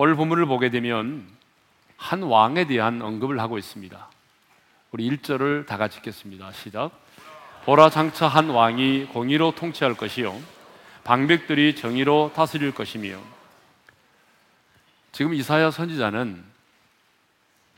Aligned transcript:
오늘 0.00 0.14
본문을 0.14 0.46
보게 0.46 0.70
되면 0.70 1.26
한 1.96 2.22
왕에 2.22 2.68
대한 2.68 3.02
언급을 3.02 3.40
하고 3.40 3.58
있습니다. 3.58 4.08
우리 4.92 5.10
1절을 5.10 5.66
다 5.66 5.76
같이 5.76 5.98
읽겠습니다. 5.98 6.52
시작. 6.52 6.92
보라 7.64 7.90
장차 7.90 8.28
한 8.28 8.48
왕이 8.48 9.06
공의로 9.06 9.56
통치할 9.56 9.94
것이요 9.94 10.40
방백들이 11.02 11.74
정의로 11.74 12.30
다스릴 12.32 12.72
것이며 12.72 13.18
지금 15.10 15.34
이사야 15.34 15.72
선지자는 15.72 16.44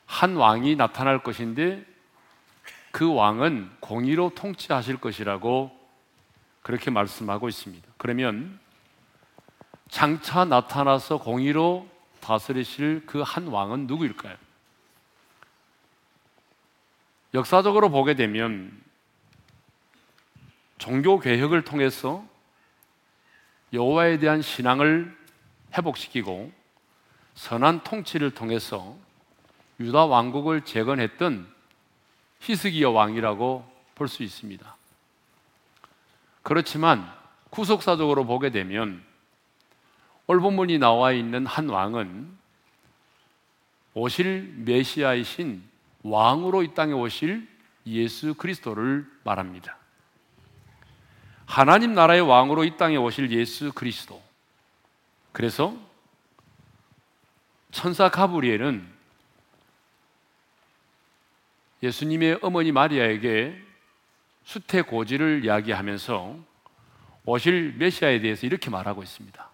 한 0.05 0.37
왕이 0.37 0.77
나타날 0.77 1.23
것인데 1.23 1.87
그 2.91 3.15
왕은 3.15 3.71
공의로 3.81 4.33
통치하실 4.35 4.99
것이라고 4.99 5.71
그렇게 6.61 6.91
말씀하고 6.91 7.49
있습니다. 7.49 7.89
그러면 7.97 8.61
장차 9.89 10.45
나타나서 10.45 11.17
공의로 11.17 11.89
다스리실 12.21 13.07
그 13.07 13.23
한 13.23 13.47
왕은 13.49 13.87
누구일까요? 13.87 14.37
역사적으로 17.35 17.91
보게 17.91 18.15
되면 18.15 18.73
종교 20.79 21.19
개혁을 21.21 21.63
통해서 21.63 22.25
여호와에 23.73 24.19
대한 24.19 24.43
신앙을 24.43 25.17
회복시키고 25.77 26.53
선한 27.35 27.85
통치를 27.85 28.33
통해서 28.33 28.97
유다 29.79 30.07
왕국을 30.07 30.63
재건했던 30.65 31.49
히스기야 32.41 32.89
왕이라고 32.89 33.71
볼 33.95 34.09
수 34.09 34.23
있습니다. 34.23 34.77
그렇지만 36.43 37.07
구속사적으로 37.51 38.25
보게 38.25 38.51
되면 38.51 39.05
올본문이 40.31 40.79
나와 40.79 41.11
있는 41.11 41.45
한 41.45 41.69
왕은 41.69 42.31
오실 43.95 44.55
메시아이신 44.59 45.61
왕으로 46.05 46.63
이 46.63 46.73
땅에 46.73 46.93
오실 46.93 47.49
예수 47.89 48.35
그리스도를 48.35 49.11
말합니다. 49.25 49.77
하나님 51.47 51.95
나라의 51.95 52.21
왕으로 52.21 52.63
이 52.63 52.77
땅에 52.77 52.97
오실 52.97 53.33
예수 53.33 53.73
그리스도. 53.73 54.23
그래서 55.33 55.77
천사 57.73 58.09
가브리엘은 58.09 58.87
예수님의 61.83 62.39
어머니 62.41 62.71
마리아에게 62.71 63.61
수태 64.45 64.83
고지를 64.83 65.45
이야기하면서 65.45 66.39
오실 67.25 67.75
메시아에 67.79 68.21
대해서 68.21 68.47
이렇게 68.47 68.71
말하고 68.71 69.03
있습니다. 69.03 69.51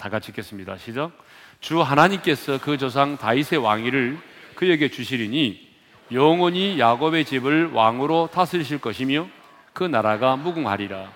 다 0.00 0.08
같이 0.08 0.30
읽겠습니다. 0.30 0.78
시작. 0.78 1.12
주 1.60 1.82
하나님께서 1.82 2.58
그 2.58 2.78
조상 2.78 3.18
다윗의 3.18 3.58
왕위를 3.58 4.18
그에게 4.54 4.88
주시리니 4.88 5.68
영원히 6.12 6.80
야곱의 6.80 7.26
집을 7.26 7.72
왕으로 7.72 8.30
다스리실 8.32 8.80
것이며 8.80 9.28
그 9.74 9.84
나라가 9.84 10.36
무궁하리라. 10.36 11.12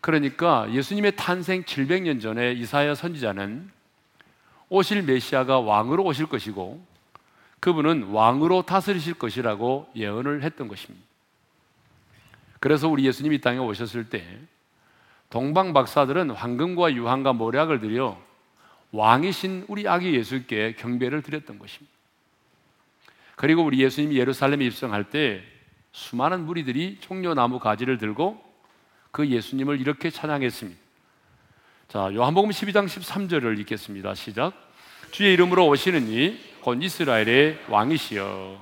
그러니까 0.00 0.66
예수님의 0.72 1.16
탄생 1.16 1.62
700년 1.64 2.22
전에 2.22 2.52
이사야 2.52 2.94
선지자는 2.94 3.70
오실 4.70 5.02
메시아가 5.02 5.60
왕으로 5.60 6.04
오실 6.04 6.26
것이고 6.26 6.82
그분은 7.60 8.04
왕으로 8.12 8.62
다스리실 8.62 9.12
것이라고 9.14 9.90
예언을 9.94 10.42
했던 10.42 10.68
것입니다. 10.68 11.04
그래서 12.60 12.88
우리 12.88 13.04
예수님이 13.04 13.42
땅에 13.42 13.58
오셨을 13.58 14.08
때 14.08 14.24
동방 15.30 15.72
박사들은 15.72 16.30
황금과 16.30 16.94
유황과 16.94 17.32
모략을 17.32 17.80
드려 17.80 18.18
왕이신 18.92 19.66
우리 19.68 19.88
아기 19.88 20.14
예수께 20.14 20.74
경배를 20.78 21.22
드렸던 21.22 21.58
것입니다. 21.58 21.92
그리고 23.34 23.62
우리 23.62 23.82
예수님이 23.82 24.16
예루살렘에 24.16 24.64
입성할 24.64 25.10
때 25.10 25.42
수많은 25.92 26.46
무리들이 26.46 26.98
종려나무 27.00 27.58
가지를 27.58 27.98
들고 27.98 28.42
그 29.10 29.26
예수님을 29.26 29.80
이렇게 29.80 30.10
찬양했습니다. 30.10 30.80
자, 31.88 32.12
요한복음 32.14 32.50
12장 32.50 32.86
13절을 32.86 33.58
읽겠습니다. 33.60 34.14
시작. 34.14 34.52
주의 35.10 35.32
이름으로 35.32 35.66
오시는 35.66 36.08
이 36.08 36.56
곧 36.66 36.82
이스라엘의 36.82 37.60
왕이시여. 37.68 38.60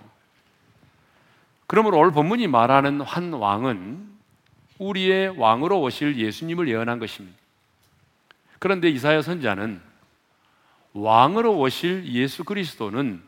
그러므로 1.66 2.00
오늘 2.00 2.12
본문이 2.12 2.48
말하는 2.48 3.00
한 3.00 3.32
왕은 3.32 4.13
우리의 4.78 5.38
왕으로 5.38 5.80
오실 5.80 6.16
예수님을 6.16 6.68
예언한 6.68 6.98
것입니다. 6.98 7.36
그런데 8.58 8.88
이사야 8.88 9.22
선자는 9.22 9.80
왕으로 10.94 11.58
오실 11.58 12.06
예수 12.06 12.44
그리스도는 12.44 13.22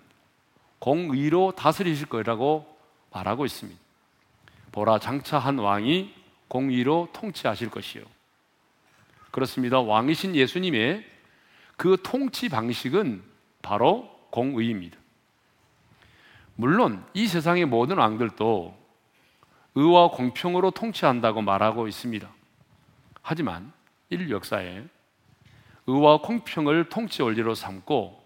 공의로 0.78 1.52
다스리실 1.56 2.06
거라고 2.06 2.76
말하고 3.12 3.44
있습니다. 3.44 3.80
보라 4.72 4.98
장차 4.98 5.38
한 5.38 5.58
왕이 5.58 6.14
공의로 6.48 7.08
통치하실 7.12 7.70
것이요. 7.70 8.04
그렇습니다. 9.30 9.80
왕이신 9.80 10.34
예수님의 10.36 11.04
그 11.76 11.96
통치 12.02 12.48
방식은 12.48 13.22
바로 13.62 14.08
공의입니다. 14.30 14.96
물론 16.54 17.04
이 17.12 17.26
세상의 17.26 17.66
모든 17.66 17.98
왕들도 17.98 18.85
의와 19.76 20.08
공평으로 20.08 20.70
통치한다고 20.72 21.42
말하고 21.42 21.86
있습니다. 21.86 22.28
하지만 23.22 23.72
인류 24.08 24.34
역사에 24.34 24.82
의와 25.86 26.22
공평을 26.22 26.88
통치 26.88 27.22
원리로 27.22 27.54
삼고 27.54 28.24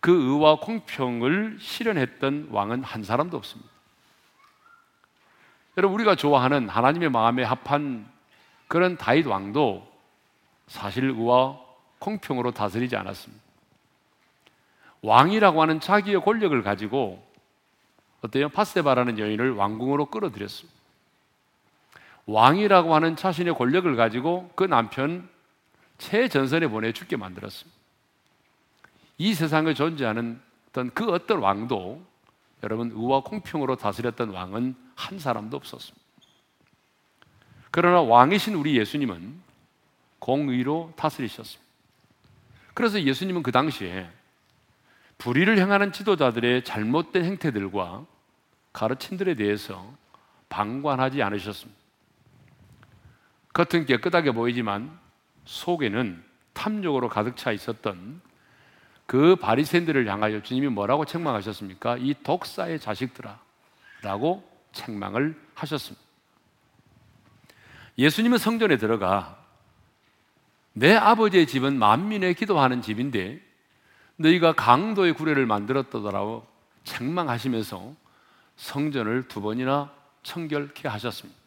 그 0.00 0.12
의와 0.12 0.60
공평을 0.60 1.56
실현했던 1.58 2.48
왕은 2.50 2.84
한 2.84 3.02
사람도 3.02 3.36
없습니다. 3.38 3.70
여러분 5.78 5.94
우리가 5.94 6.14
좋아하는 6.14 6.68
하나님의 6.68 7.10
마음에 7.10 7.42
합한 7.42 8.06
그런 8.68 8.96
다윗 8.98 9.26
왕도 9.26 9.90
사실 10.66 11.04
의와 11.04 11.58
공평으로 11.98 12.50
다스리지 12.50 12.94
않았습니다. 12.96 13.42
왕이라고 15.00 15.62
하는 15.62 15.80
자기의 15.80 16.20
권력을 16.20 16.62
가지고 16.62 17.26
어때요? 18.20 18.48
파세바라는 18.50 19.18
여인을 19.18 19.52
왕궁으로 19.52 20.06
끌어들였습니다. 20.06 20.73
왕이라고 22.26 22.94
하는 22.94 23.16
자신의 23.16 23.54
권력을 23.54 23.94
가지고 23.96 24.50
그 24.54 24.64
남편 24.64 25.28
최전선에 25.98 26.68
보내 26.68 26.92
죽게 26.92 27.16
만들었습니다. 27.16 27.78
이 29.18 29.34
세상에 29.34 29.74
존재하는 29.74 30.40
어떤 30.68 30.92
그 30.92 31.12
어떤 31.12 31.38
왕도 31.38 32.04
여러분 32.62 32.90
의와 32.90 33.22
공평으로 33.22 33.76
다스렸던 33.76 34.30
왕은 34.30 34.74
한 34.96 35.18
사람도 35.18 35.56
없었습니다. 35.56 36.04
그러나 37.70 38.00
왕이신 38.00 38.54
우리 38.54 38.78
예수님은 38.78 39.40
공의로 40.18 40.92
다스리셨습니다. 40.96 41.62
그래서 42.72 43.00
예수님은 43.00 43.42
그 43.42 43.52
당시에 43.52 44.08
불의를 45.18 45.58
행하는 45.58 45.92
지도자들의 45.92 46.64
잘못된 46.64 47.24
행태들과 47.24 48.04
가르침들에 48.72 49.34
대해서 49.34 49.92
방관하지 50.48 51.22
않으셨습니다. 51.22 51.83
겉은 53.54 53.86
깨끗하게 53.86 54.32
보이지만 54.32 54.98
속에는 55.46 56.22
탐욕으로 56.52 57.08
가득 57.08 57.36
차 57.36 57.52
있었던 57.52 58.20
그 59.06 59.36
바리새인들을 59.36 60.06
향하여 60.08 60.42
주님이 60.42 60.68
뭐라고 60.68 61.04
책망하셨습니까? 61.04 61.96
이 61.98 62.14
독사의 62.22 62.80
자식들아 62.80 63.38
라고 64.02 64.48
책망을 64.72 65.40
하셨습니다. 65.54 66.04
예수님은 67.96 68.38
성전에 68.38 68.76
들어가 68.76 69.38
내 70.72 70.94
아버지의 70.94 71.46
집은 71.46 71.78
만민의 71.78 72.34
기도하는 72.34 72.82
집인데 72.82 73.40
너희가 74.16 74.54
강도의 74.54 75.12
구례를 75.12 75.46
만들었더라고 75.46 76.46
책망하시면서 76.82 77.94
성전을 78.56 79.28
두 79.28 79.40
번이나 79.40 79.92
청결케 80.24 80.88
하셨습니다. 80.88 81.43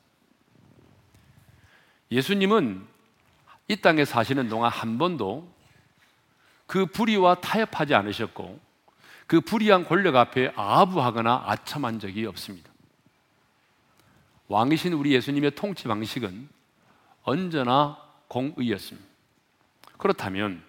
예수님은 2.12 2.86
이 3.68 3.76
땅에 3.78 4.06
사시는 4.06 4.50
동안 4.50 4.72
한 4.72 4.98
번도 4.98 5.52
그 6.66 6.86
불의와 6.86 7.36
타협하지 7.36 7.96
않으셨고 7.96 8.60
그 9.26 9.42
불의한 9.42 9.86
권력 9.86 10.16
앞에 10.16 10.54
아부하거나 10.56 11.44
아첨한 11.46 12.00
적이 12.00 12.26
없습니다. 12.28 12.70
왕이신 14.48 14.94
우리 14.94 15.14
예수님의 15.14 15.52
통치 15.56 15.88
방식은 15.88 16.48
언제나 17.24 17.98
공의였습니다. 18.30 19.08
그렇다면 19.98 20.64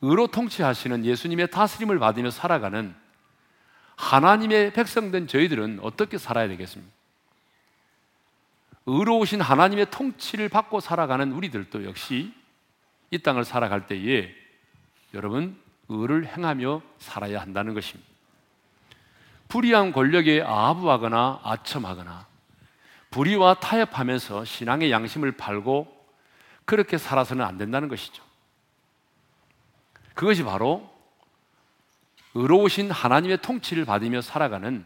의로 0.00 0.28
통치하시는 0.28 1.04
예수님의 1.04 1.50
다스림을 1.50 1.98
받으며 1.98 2.30
살아가는 2.30 2.94
하나님의 3.96 4.72
백성된 4.74 5.26
저희들은 5.26 5.80
어떻게 5.82 6.18
살아야 6.18 6.46
되겠습니까? 6.48 6.95
의로우신 8.86 9.40
하나님의 9.40 9.90
통치를 9.90 10.48
받고 10.48 10.80
살아가는 10.80 11.32
우리들도 11.32 11.84
역시 11.84 12.32
이 13.10 13.18
땅을 13.18 13.44
살아갈 13.44 13.86
때에 13.86 14.32
여러분 15.14 15.60
의를 15.88 16.26
행하며 16.26 16.82
살아야 16.98 17.40
한다는 17.40 17.74
것입니다. 17.74 18.08
불의한 19.48 19.92
권력에 19.92 20.42
아부하거나 20.42 21.40
아첨하거나 21.42 22.26
불의와 23.10 23.54
타협하면서 23.54 24.44
신앙의 24.44 24.90
양심을 24.90 25.32
팔고 25.32 25.94
그렇게 26.64 26.98
살아서는 26.98 27.44
안 27.44 27.56
된다는 27.56 27.88
것이죠. 27.88 28.22
그것이 30.14 30.42
바로 30.42 30.90
의로우신 32.34 32.90
하나님의 32.90 33.40
통치를 33.42 33.84
받으며 33.84 34.20
살아가는 34.20 34.84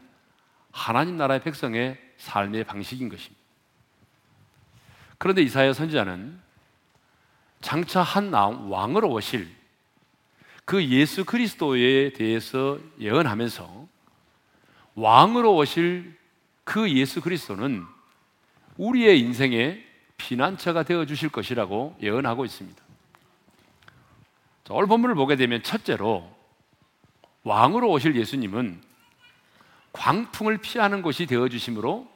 하나님 0.71 1.17
나라의 1.17 1.43
백성의 1.43 1.99
삶의 2.19 2.65
방식인 2.65 3.09
것입니다. 3.09 3.40
그런데 5.21 5.43
이사야 5.43 5.75
선지자는 5.75 6.41
장차 7.61 8.01
한 8.01 8.33
왕으로 8.33 9.11
오실 9.11 9.55
그 10.65 10.83
예수 10.83 11.27
그리스도에 11.27 12.15
대해서 12.15 12.79
예언하면서 12.99 13.87
왕으로 14.95 15.57
오실 15.57 16.17
그 16.65 16.91
예수 16.91 17.21
그리스도는 17.21 17.85
우리의 18.79 19.21
인생의 19.21 19.87
피난처가 20.17 20.85
되어 20.85 21.05
주실 21.05 21.29
것이라고 21.29 21.99
예언하고 22.01 22.47
있습니다. 22.47 22.83
자, 24.65 24.73
오늘 24.73 24.87
본문을 24.89 25.17
보게 25.17 25.37
되면 25.37 25.63
첫째로 25.63 26.35
왕으로 27.43 27.91
오실 27.91 28.17
예수님은 28.17 28.81
광풍을 29.93 30.59
피하는 30.59 31.03
곳이 31.03 31.27
되어 31.27 31.51
주심으로 31.51 32.09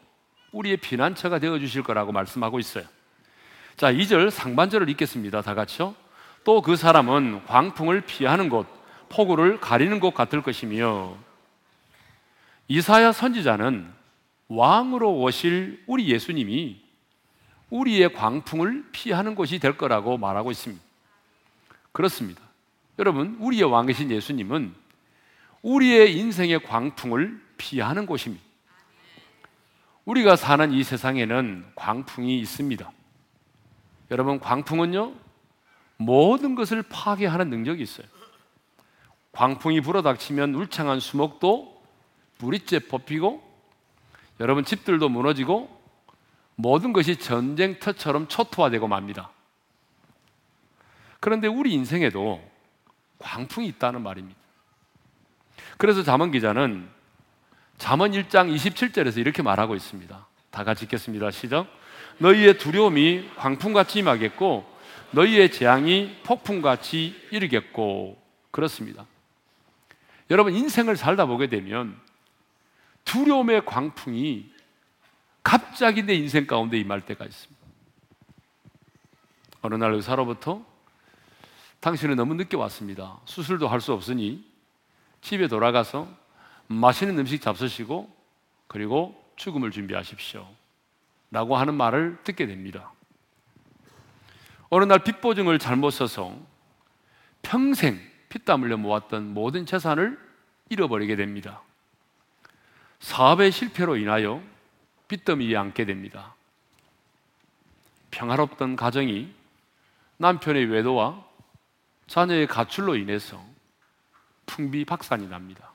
우리의 0.54 0.76
피난처가 0.78 1.40
되어 1.40 1.58
주실 1.58 1.82
거라고 1.82 2.12
말씀하고 2.12 2.58
있어요. 2.58 2.84
자, 3.76 3.92
2절 3.92 4.30
상반절을 4.30 4.88
읽겠습니다. 4.90 5.42
다 5.42 5.54
같이요. 5.54 5.94
또 6.44 6.60
그 6.60 6.76
사람은 6.76 7.44
광풍을 7.46 8.02
피하는 8.02 8.48
곳, 8.48 8.66
폭우를 9.08 9.60
가리는 9.60 9.98
곳 9.98 10.12
같을 10.12 10.42
것이며 10.42 11.16
이사야 12.68 13.12
선지자는 13.12 13.90
왕으로 14.48 15.20
오실 15.20 15.82
우리 15.86 16.08
예수님이 16.08 16.80
우리의 17.70 18.12
광풍을 18.12 18.90
피하는 18.92 19.34
곳이 19.34 19.58
될 19.58 19.76
거라고 19.76 20.18
말하고 20.18 20.50
있습니다. 20.50 20.82
그렇습니다. 21.92 22.40
여러분, 22.98 23.36
우리의 23.40 23.64
왕이신 23.64 24.10
예수님은 24.10 24.74
우리의 25.62 26.16
인생의 26.16 26.62
광풍을 26.62 27.40
피하는 27.56 28.06
곳입니다. 28.06 28.43
우리가 30.04 30.36
사는 30.36 30.70
이 30.72 30.84
세상에는 30.84 31.72
광풍이 31.74 32.38
있습니다. 32.40 32.92
여러분, 34.10 34.38
광풍은요, 34.38 35.14
모든 35.96 36.54
것을 36.54 36.82
파괴하는 36.82 37.48
능력이 37.48 37.82
있어요. 37.82 38.06
광풍이 39.32 39.80
불어닥치면 39.80 40.54
울창한 40.54 41.00
수목도 41.00 41.82
뿌리째 42.38 42.80
뽑히고, 42.80 43.42
여러분 44.40 44.64
집들도 44.64 45.08
무너지고, 45.08 45.82
모든 46.56 46.92
것이 46.92 47.16
전쟁터처럼 47.16 48.28
초토화되고 48.28 48.86
맙니다. 48.86 49.30
그런데 51.18 51.48
우리 51.48 51.72
인생에도 51.72 52.42
광풍이 53.18 53.66
있다는 53.68 54.02
말입니다. 54.02 54.38
그래서 55.78 56.02
잠언 56.02 56.30
기자는 56.30 56.88
잠언 57.84 58.12
1장 58.12 58.50
27절에서 58.50 59.18
이렇게 59.18 59.42
말하고 59.42 59.74
있습니다. 59.74 60.26
다 60.50 60.64
같이 60.64 60.86
읽겠습니다. 60.86 61.30
시작. 61.30 61.66
너희의 62.16 62.56
두려움이 62.56 63.28
광풍같이 63.36 63.98
임하겠고 63.98 64.64
너희의 65.10 65.52
재앙이 65.52 66.22
폭풍같이 66.24 67.14
이르겠고 67.30 68.16
그렇습니다. 68.50 69.04
여러분 70.30 70.54
인생을 70.54 70.96
살다 70.96 71.26
보게 71.26 71.48
되면 71.48 71.94
두려움의 73.04 73.66
광풍이 73.66 74.50
갑자기 75.42 76.04
내 76.04 76.14
인생 76.14 76.46
가운데 76.46 76.78
임할 76.78 77.02
때가 77.02 77.26
있습니다. 77.26 77.62
어느 79.60 79.74
날 79.74 79.92
의사로부터 79.92 80.64
당신은 81.80 82.16
너무 82.16 82.32
늦게 82.32 82.56
왔습니다. 82.56 83.20
수술도 83.26 83.68
할 83.68 83.82
수 83.82 83.92
없으니 83.92 84.42
집에 85.20 85.48
돌아가서 85.48 86.23
맛있는 86.66 87.18
음식 87.18 87.40
잡수시고 87.40 88.14
그리고 88.66 89.20
죽음을 89.36 89.70
준비하십시오. 89.70 90.46
라고 91.30 91.56
하는 91.56 91.74
말을 91.74 92.18
듣게 92.24 92.46
됩니다. 92.46 92.92
어느 94.70 94.84
날 94.84 95.04
빚보증을 95.04 95.58
잘못 95.58 95.90
써서 95.90 96.36
평생 97.42 98.00
피땀 98.28 98.62
흘려 98.62 98.76
모았던 98.76 99.34
모든 99.34 99.66
재산을 99.66 100.18
잃어버리게 100.70 101.16
됩니다. 101.16 101.62
사업의 103.00 103.52
실패로 103.52 103.96
인하여 103.96 104.42
빚더미에 105.08 105.56
앉게 105.56 105.84
됩니다. 105.84 106.34
평화롭던 108.10 108.76
가정이 108.76 109.32
남편의 110.16 110.66
외도와 110.66 111.24
자녀의 112.06 112.46
가출로 112.46 112.96
인해서 112.96 113.44
풍비박산이 114.46 115.28
납니다. 115.28 115.73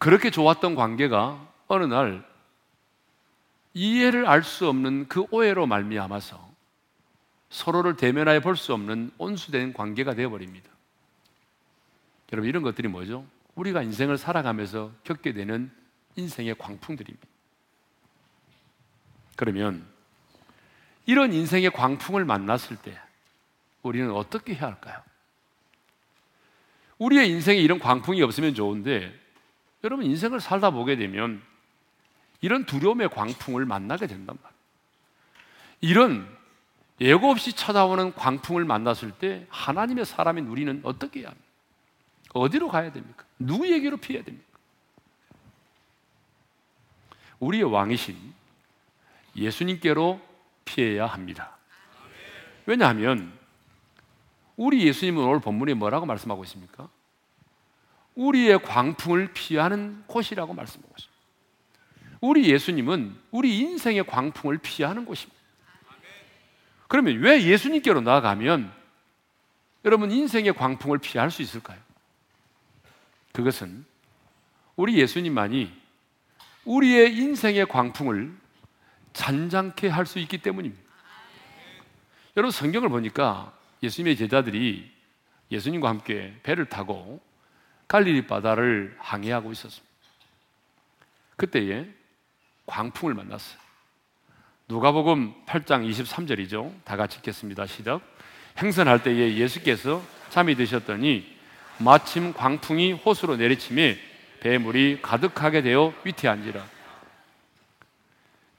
그렇게 0.00 0.30
좋았던 0.30 0.76
관계가 0.76 1.46
어느 1.68 1.84
날 1.84 2.24
이해를 3.74 4.26
알 4.26 4.42
수 4.42 4.66
없는 4.66 5.08
그 5.08 5.26
오해로 5.30 5.66
말미암아서 5.66 6.50
서로를 7.50 7.96
대면하여 7.96 8.40
볼 8.40 8.56
수 8.56 8.72
없는 8.72 9.12
온수된 9.18 9.74
관계가 9.74 10.14
되어버립니다. 10.14 10.70
여러분 12.32 12.48
이런 12.48 12.62
것들이 12.62 12.88
뭐죠? 12.88 13.26
우리가 13.56 13.82
인생을 13.82 14.16
살아가면서 14.16 14.90
겪게 15.04 15.34
되는 15.34 15.70
인생의 16.16 16.56
광풍들입니다. 16.56 17.28
그러면 19.36 19.86
이런 21.04 21.34
인생의 21.34 21.72
광풍을 21.72 22.24
만났을 22.24 22.76
때 22.76 22.98
우리는 23.82 24.10
어떻게 24.12 24.54
해야 24.54 24.68
할까요? 24.68 25.02
우리의 26.96 27.28
인생에 27.28 27.58
이런 27.58 27.78
광풍이 27.78 28.22
없으면 28.22 28.54
좋은데 28.54 29.19
여러분 29.84 30.04
인생을 30.04 30.40
살다 30.40 30.70
보게 30.70 30.96
되면 30.96 31.42
이런 32.40 32.64
두려움의 32.64 33.10
광풍을 33.10 33.64
만나게 33.64 34.06
된단 34.06 34.36
말이에요. 34.42 34.60
이런 35.80 36.40
예고 37.00 37.30
없이 37.30 37.54
찾아오는 37.54 38.14
광풍을 38.14 38.64
만났을 38.64 39.10
때 39.12 39.46
하나님의 39.48 40.04
사람인 40.04 40.46
우리는 40.48 40.80
어떻게 40.84 41.20
해야 41.20 41.28
합니까? 41.28 41.46
어디로 42.34 42.68
가야 42.68 42.92
됩니까? 42.92 43.24
누구에게로 43.38 43.96
피해야 43.96 44.22
됩니까? 44.22 44.46
우리의 47.38 47.64
왕이신 47.64 48.16
예수님께로 49.34 50.20
피해야 50.64 51.06
합니다. 51.06 51.56
왜냐하면 52.66 53.32
우리 54.56 54.86
예수님은 54.86 55.24
오늘 55.24 55.40
본문에 55.40 55.72
뭐라고 55.74 56.04
말씀하고 56.04 56.44
있습니까? 56.44 56.88
우리의 58.14 58.62
광풍을 58.62 59.32
피하는 59.32 60.04
곳이라고 60.06 60.54
말씀하고 60.54 60.92
있습니다. 60.96 61.20
우리 62.20 62.50
예수님은 62.50 63.16
우리 63.30 63.58
인생의 63.58 64.04
광풍을 64.04 64.58
피하는 64.58 65.04
곳입니다. 65.04 65.40
그러면 66.88 67.18
왜 67.20 67.42
예수님께로 67.42 68.00
나아가면 68.00 68.72
여러분 69.84 70.10
인생의 70.10 70.52
광풍을 70.54 70.98
피할 70.98 71.30
수 71.30 71.40
있을까요? 71.40 71.78
그것은 73.32 73.84
우리 74.76 74.98
예수님만이 74.98 75.72
우리의 76.64 77.16
인생의 77.16 77.66
광풍을 77.66 78.34
잔잔케 79.12 79.88
할 79.88 80.04
수 80.06 80.18
있기 80.18 80.38
때문입니다. 80.38 80.82
여러분 82.36 82.50
성경을 82.50 82.88
보니까 82.88 83.52
예수님의 83.82 84.16
제자들이 84.16 84.90
예수님과 85.50 85.88
함께 85.88 86.38
배를 86.42 86.66
타고 86.66 87.20
갈릴리 87.90 88.28
바다를 88.28 88.94
항해하고 89.00 89.50
있었습니다. 89.50 89.84
그때에 91.34 91.88
광풍을 92.66 93.14
만났어요. 93.14 93.58
누가복음 94.68 95.34
8장 95.44 95.90
23절이죠. 95.90 96.84
다 96.84 96.96
같이 96.96 97.18
읽겠습니다. 97.18 97.66
시작. 97.66 98.00
행선할 98.58 99.02
때에 99.02 99.36
예수께서 99.38 100.00
잠이 100.28 100.54
드셨더니 100.54 101.36
마침 101.78 102.32
광풍이 102.32 102.92
호수로 102.92 103.34
내리침에 103.34 103.98
배물이 104.38 105.00
가득하게 105.02 105.62
되어 105.62 105.92
위태한지라. 106.04 106.64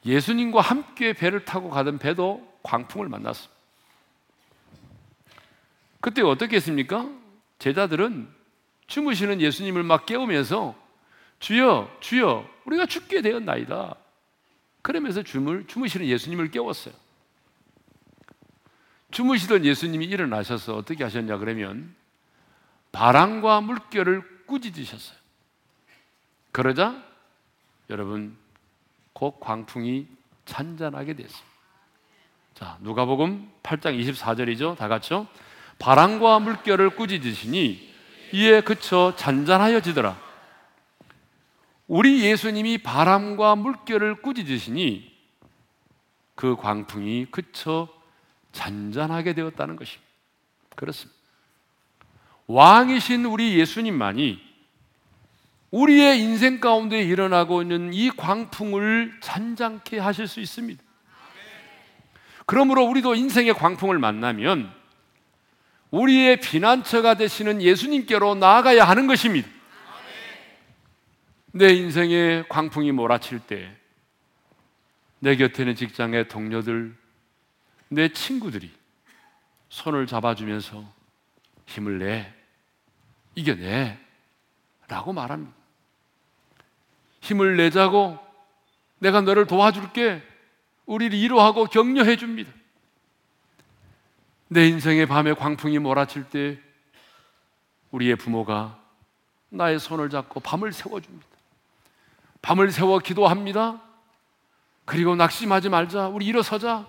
예수님과 0.06 0.60
함께 0.60 1.14
배를 1.14 1.46
타고 1.46 1.70
가던 1.70 2.00
배도 2.00 2.46
광풍을 2.64 3.08
만났습니다. 3.08 3.56
그때 6.02 6.22
어떻게 6.22 6.58
했습니까? 6.58 7.08
제자들은 7.60 8.41
주무시는 8.92 9.40
예수님을 9.40 9.84
막 9.84 10.06
깨우면서 10.06 10.76
주여, 11.40 11.98
주여, 12.02 12.46
우리가 12.66 12.86
죽게 12.86 13.22
되었나이다. 13.22 13.96
그러면서 14.82 15.24
주물, 15.24 15.66
주무시는 15.66 16.06
예수님을 16.08 16.52
깨웠어요. 16.52 16.94
주무시던 19.12 19.64
예수님이 19.64 20.06
일어나셔서 20.08 20.76
어떻게 20.76 21.06
하셨냐 21.06 21.38
그러면 21.38 21.96
바람과 22.92 23.62
물결을 23.62 24.46
꾸짖으셨어요. 24.46 25.18
그러자 26.52 27.02
여러분 27.90 28.36
곧 29.14 29.40
광풍이 29.40 30.06
잔잔하게 30.44 31.14
됐습니다. 31.14 31.48
자, 32.56 32.78
누가복음 32.82 33.52
8장 33.64 33.98
24절이죠. 33.98 34.78
다 34.78 34.90
같이요. 34.90 35.28
바람과 35.80 36.40
물결을 36.40 36.98
꾸짖으시니 36.98 37.91
이에 38.34 38.62
그쳐 38.62 39.14
잔잔하여지더라. 39.18 40.18
우리 41.88 42.24
예수님이 42.24 42.78
바람과 42.78 43.56
물결을 43.56 44.22
꾸짖으시니 44.22 45.12
그 46.36 46.56
광풍이 46.56 47.28
그쳐 47.32 47.90
잔잔하게 48.54 49.34
되었다는 49.34 49.76
것입니다. 49.76 50.10
그렇습니다. 50.76 51.20
왕이신 52.48 53.26
우리 53.26 53.60
예수님만이 53.60 54.40
우리의 55.72 56.22
인생 56.22 56.60
가운데 56.60 57.02
일어나고 57.02 57.62
있는 57.62 57.94
이 57.94 58.10
광풍을 58.10 59.20
잔잔케 59.22 60.00
하실 60.00 60.28
수 60.28 60.42
있습니다. 60.42 60.82
그러므로 62.46 62.84
우리도 62.84 63.16
인생의 63.16 63.54
광풍을 63.54 64.00
만나면 64.00 64.74
우리의 65.92 66.40
피난처가 66.40 67.16
되시는 67.16 67.62
예수님께로 67.62 68.36
나아가야 68.36 68.86
하는 68.86 69.08
것입니다. 69.08 69.50
내 71.52 71.74
인생의 71.74 72.48
광풍이 72.48 72.94
몰아칠 72.94 73.40
때, 73.40 73.76
내 75.20 75.36
곁에는 75.36 75.76
직장의 75.76 76.30
동료들, 76.30 76.96
내 77.90 78.08
친구들이 78.10 78.72
손을 79.70 80.08
잡아주면서 80.08 80.84
힘을 81.66 82.00
내, 82.00 82.34
이겨내, 83.36 84.00
라고 84.88 85.14
말합니다. 85.14 85.54
힘을 87.22 87.58
내자고 87.58 88.20
내가 89.00 89.22
너를 89.22 89.48
도와줄게. 89.48 90.22
우리를 90.86 91.18
위로하고 91.18 91.66
격려해 91.66 92.18
줍니다. 92.18 92.52
내 94.54 94.68
인생의 94.68 95.06
밤에 95.06 95.34
광풍이 95.34 95.80
몰아칠 95.80 96.26
때 96.26 96.60
우리의 97.92 98.18
부모가 98.18 98.78
나의 99.48 99.80
손을 99.80 100.10
잡고 100.10 100.42
밤을 100.42 100.74
세워줍니다. 100.74 101.26
밤을 102.42 102.70
세워 102.70 103.00
기도합니다. 103.00 103.82
그리고 104.84 105.16
낙심하지 105.16 105.70
말자. 105.70 106.10
우리 106.10 106.26
일어서자. 106.26 106.86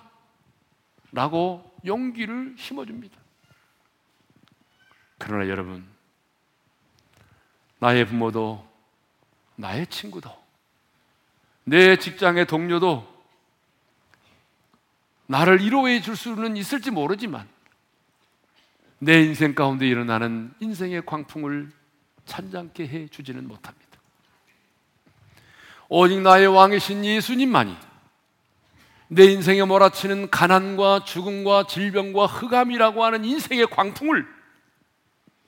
라고 1.13 1.73
용기를 1.87 2.57
심어줍니다. 2.59 3.17
그러나 5.19 5.49
여러분, 5.49 5.87
나의 7.79 8.07
부모도, 8.07 8.69
나의 9.55 9.87
친구도, 9.87 10.37
내 11.63 11.95
직장의 11.95 12.47
동료도 12.47 13.07
나를 15.27 15.61
위로해 15.61 16.01
줄 16.01 16.17
수는 16.17 16.57
있을지 16.57 16.91
모르지만 16.91 17.49
내 18.99 19.21
인생 19.23 19.55
가운데 19.55 19.87
일어나는 19.87 20.53
인생의 20.61 21.05
광풍을 21.07 21.71
찬장케 22.25 22.87
해 22.87 23.09
주지는 23.09 23.49
못합니다. 23.49 23.83
오직 25.89 26.21
나의 26.21 26.47
왕이신 26.47 27.05
예수님만이 27.05 27.77
내 29.09 29.25
인생에 29.25 29.63
몰아치는 29.65 30.31
가난과 30.31 31.05
죽음과 31.05 31.67
질병과 31.67 32.27
흑암이라고 32.27 33.05
하는 33.05 33.25
인생의 33.25 33.67
광풍을 33.67 34.27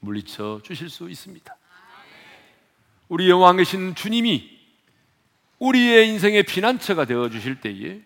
물리쳐 0.01 0.61
주실 0.63 0.91
수 0.91 1.09
있습니다. 1.09 1.57
우리의 3.09 3.33
왕이신 3.33 3.95
주님이 3.95 4.51
우리의 5.59 6.09
인생의 6.09 6.43
피난처가 6.43 7.07
되어 7.07 7.31
주실 7.31 7.61
때에 7.61 8.03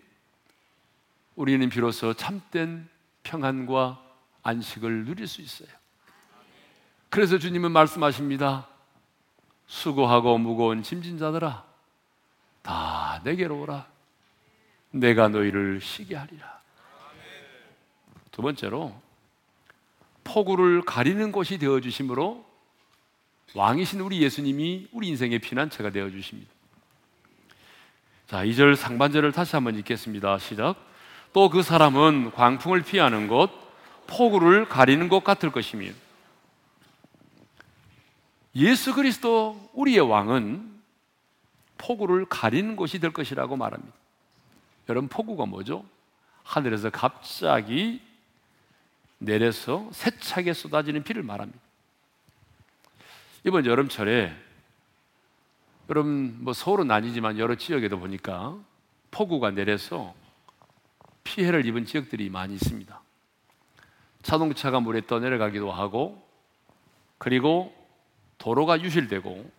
우리는 1.35 1.67
비로소 1.69 2.13
참된 2.13 2.87
평안과 3.23 4.03
안식을 4.43 5.05
누릴 5.05 5.27
수 5.27 5.41
있어요. 5.41 5.69
그래서 7.09 7.37
주님은 7.37 7.71
말씀하십니다. 7.71 8.67
수고하고 9.67 10.37
무거운 10.37 10.83
짐진 10.83 11.17
자들아, 11.17 11.65
다 12.61 13.21
내게로 13.23 13.61
오라. 13.61 13.87
내가 14.91 15.27
너희를 15.27 15.81
쉬게 15.81 16.15
하리라. 16.15 16.59
두 18.31 18.41
번째로, 18.41 18.99
폭우를 20.23 20.81
가리는 20.81 21.31
곳이 21.31 21.57
되어 21.57 21.79
주심으로 21.79 22.45
왕이신 23.55 23.99
우리 23.99 24.21
예수님이 24.21 24.87
우리 24.91 25.07
인생의 25.07 25.39
피난처가 25.39 25.89
되어 25.89 26.09
주십니다. 26.09 26.51
자, 28.27 28.45
2절 28.45 28.75
상반절을 28.75 29.31
다시 29.31 29.55
한번 29.55 29.75
읽겠습니다. 29.75 30.37
시작. 30.37 30.88
또 31.33 31.49
그 31.49 31.61
사람은 31.61 32.31
광풍을 32.31 32.81
피하는 32.81 33.27
곳, 33.27 33.51
폭우를 34.07 34.67
가리는 34.67 35.07
것 35.09 35.23
같을 35.23 35.51
것이며 35.51 35.91
예수 38.55 38.93
그리스도 38.95 39.69
우리의 39.73 39.99
왕은 39.99 40.79
폭우를 41.77 42.25
가리는 42.25 42.75
곳이 42.75 42.99
될 42.99 43.13
것이라고 43.13 43.55
말합니다. 43.55 43.93
여러분 44.89 45.07
폭우가 45.07 45.45
뭐죠? 45.45 45.85
하늘에서 46.43 46.89
갑자기 46.89 48.01
내려서 49.19 49.87
세차게 49.91 50.53
쏟아지는 50.53 51.03
비를 51.03 51.21
말합니다. 51.21 51.59
이번 53.45 53.65
여름철에 53.65 54.35
여러분 55.89 56.37
뭐 56.43 56.53
서울은 56.53 56.89
아니지만 56.89 57.37
여러 57.37 57.55
지역에도 57.55 57.99
보니까 57.99 58.57
폭우가 59.11 59.51
내려서 59.51 60.13
피해를 61.29 61.63
입은 61.67 61.85
지역들이 61.85 62.31
많이 62.31 62.55
있습니다. 62.55 62.99
자동차가 64.23 64.79
물에 64.79 65.05
떠내려가기도 65.05 65.71
하고 65.71 66.27
그리고 67.19 67.71
도로가 68.39 68.81
유실되고 68.81 69.51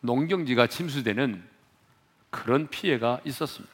농경지가 0.00 0.66
침수되는 0.66 1.48
그런 2.30 2.66
피해가 2.66 3.20
있었습니다. 3.24 3.72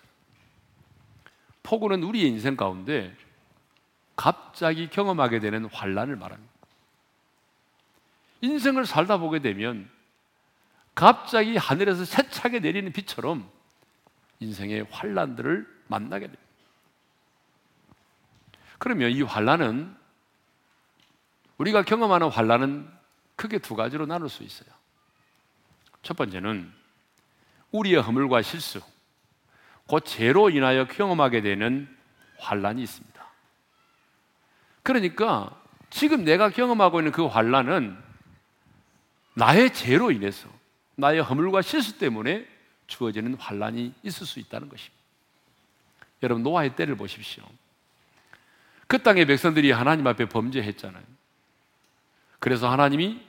폭우는 1.63 2.03
우리의 2.03 2.29
인생 2.29 2.57
가운데 2.57 3.17
갑자기 4.17 4.91
경험하게 4.91 5.41
되는 5.41 5.65
환란을 5.65 6.17
말합니다. 6.17 6.53
인생을 8.43 8.85
살다 8.85 9.17
보게 9.17 9.39
되면 9.39 9.89
갑자기 10.95 11.57
하늘에서 11.57 12.05
세차게 12.05 12.61
내리는 12.61 12.93
비처럼 12.93 13.49
인생의 14.41 14.87
환란들을 14.91 15.67
만나게 15.89 16.27
됩니다. 16.27 16.44
그러면 18.85 19.13
이 19.13 19.23
환란은 19.23 19.97
우리가 21.57 21.85
경험하는 21.85 22.29
환란은 22.29 22.87
크게 23.35 23.59
두 23.59 23.77
가지로 23.77 24.05
나눌 24.05 24.29
수 24.29 24.43
있어요. 24.43 24.69
첫 26.03 26.19
번째는 26.19 26.71
우리의 27.71 28.03
허물과 28.03 28.43
실수, 28.43 28.83
그 29.89 30.01
죄로 30.05 30.51
인하여 30.51 30.87
경험하게 30.87 31.41
되는 31.41 31.89
환란이 32.37 32.83
있습니다. 32.83 33.27
그러니까 34.83 35.59
지금 35.89 36.23
내가 36.23 36.51
경험하고 36.51 37.01
있는 37.01 37.11
그 37.11 37.25
환란은 37.25 37.97
나의 39.33 39.73
죄로 39.73 40.11
인해서 40.11 40.47
나의 40.97 41.23
허물과 41.23 41.63
실수 41.63 41.97
때문에 41.97 42.47
주어지는 42.87 43.37
환란이 43.37 43.95
있을 44.03 44.27
수 44.27 44.41
있다는 44.41 44.69
것입니다. 44.69 45.03
여러분 46.23 46.43
노아의 46.43 46.77
때를 46.77 46.97
보십시오. 46.97 47.43
그 48.87 49.03
땅의 49.03 49.27
백성들이 49.27 49.71
하나님 49.73 50.07
앞에 50.07 50.29
범죄했잖아요. 50.29 51.03
그래서 52.39 52.71
하나님이 52.71 53.21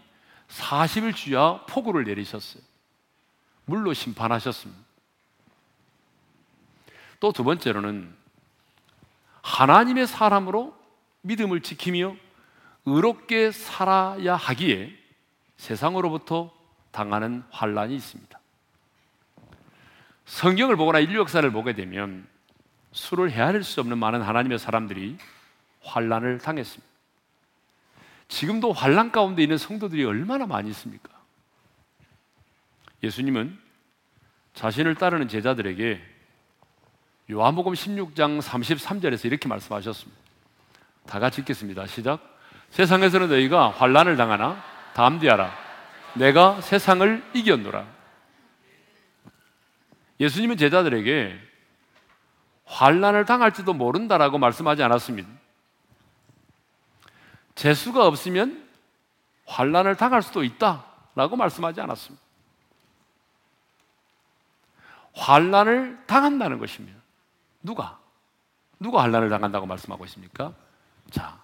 40일 0.50 1.16
주야 1.16 1.62
폭우를 1.68 2.04
내리셨어요. 2.04 2.62
물로 3.66 3.94
심판하셨습니다. 3.94 4.84
또 7.20 7.32
두 7.32 7.44
번째로는 7.44 8.14
하나님의 9.42 10.06
사람으로 10.08 10.78
믿음을 11.22 11.62
지키며 11.62 12.16
의롭게 12.86 13.52
살아야 13.52 14.36
하기에 14.36 14.96
세상으로부터 15.58 16.52
당하는 16.92 17.44
환란이 17.50 17.96
있습니다. 17.96 18.40
성경을 20.26 20.76
보거나 20.76 21.00
인류 21.00 21.20
역사를 21.20 21.50
보게 21.52 21.74
되면 21.74 22.28
수를 22.92 23.32
헤아릴 23.32 23.64
수 23.64 23.80
없는 23.82 23.98
많은 23.98 24.22
하나님의 24.22 24.60
사람들이 24.60 25.18
환란을 25.86 26.40
당했습니다. 26.40 26.86
지금도 28.28 28.74
환란 28.74 29.12
가운데 29.12 29.44
있는 29.44 29.58
성도들이 29.58 30.04
얼마나 30.04 30.46
많이 30.46 30.70
있습니까? 30.72 31.10
예수님은 33.04 33.58
자신을 34.54 34.96
따르는 34.96 35.28
제자들에게 35.28 36.02
요한복음 37.32 37.74
16장 37.74 38.42
33절에서 38.42 39.26
이렇게 39.26 39.48
말씀하셨습니다. 39.48 40.22
다 41.06 41.20
같이 41.20 41.42
읽겠습니다. 41.42 41.86
시작. 41.88 42.20
세상에서는 42.72 43.30
너희가 43.30 43.70
환란을 43.70 44.18
당하나 44.18 44.62
담대하라. 44.94 45.52
내가 46.16 46.62
세상을 46.62 47.24
이겼노라. 47.34 47.86
예수님은 50.20 50.58
제자들에게 50.58 51.40
환란을 52.66 53.26
당할지도 53.26 53.74
모른다라고 53.74 54.38
말씀하지 54.38 54.82
않았습니다. 54.84 55.30
재수가 57.56 58.06
없으면 58.06 58.68
환란을 59.46 59.96
당할 59.96 60.22
수도 60.22 60.44
있다라고 60.44 61.36
말씀하지 61.36 61.82
않았습니다. 61.82 62.24
환란을 65.14 66.04
당한다는 66.06 66.60
것입니다. 66.60 67.00
누가? 67.64 67.98
누가 68.80 69.02
환란을 69.02 69.30
당한다고 69.30 69.66
말씀하고 69.66 70.06
있습니까? 70.06 70.54
자, 71.10 71.40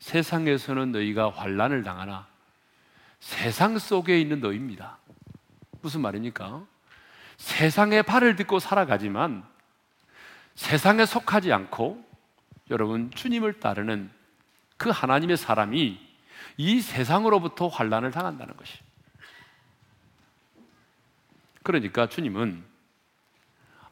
세상에서는 0.00 0.90
너희가 0.90 1.30
환란을 1.30 1.84
당하나 1.84 2.26
세상 3.20 3.78
속에 3.78 4.20
있는 4.20 4.40
너희입니다. 4.40 4.98
무슨 5.80 6.00
말입니까? 6.00 6.64
세상의 7.36 8.02
발을 8.02 8.34
딛고 8.36 8.58
살아가지만 8.58 9.44
세상에 10.56 11.06
속하지 11.06 11.52
않고 11.52 12.04
여러분 12.70 13.10
주님을 13.12 13.60
따르는 13.60 14.10
그 14.82 14.90
하나님의 14.90 15.36
사람이 15.36 15.96
이 16.56 16.80
세상으로부터 16.80 17.68
환란을 17.68 18.10
당한다는 18.10 18.56
것이. 18.56 18.78
그러니까 21.62 22.08
주님은 22.08 22.64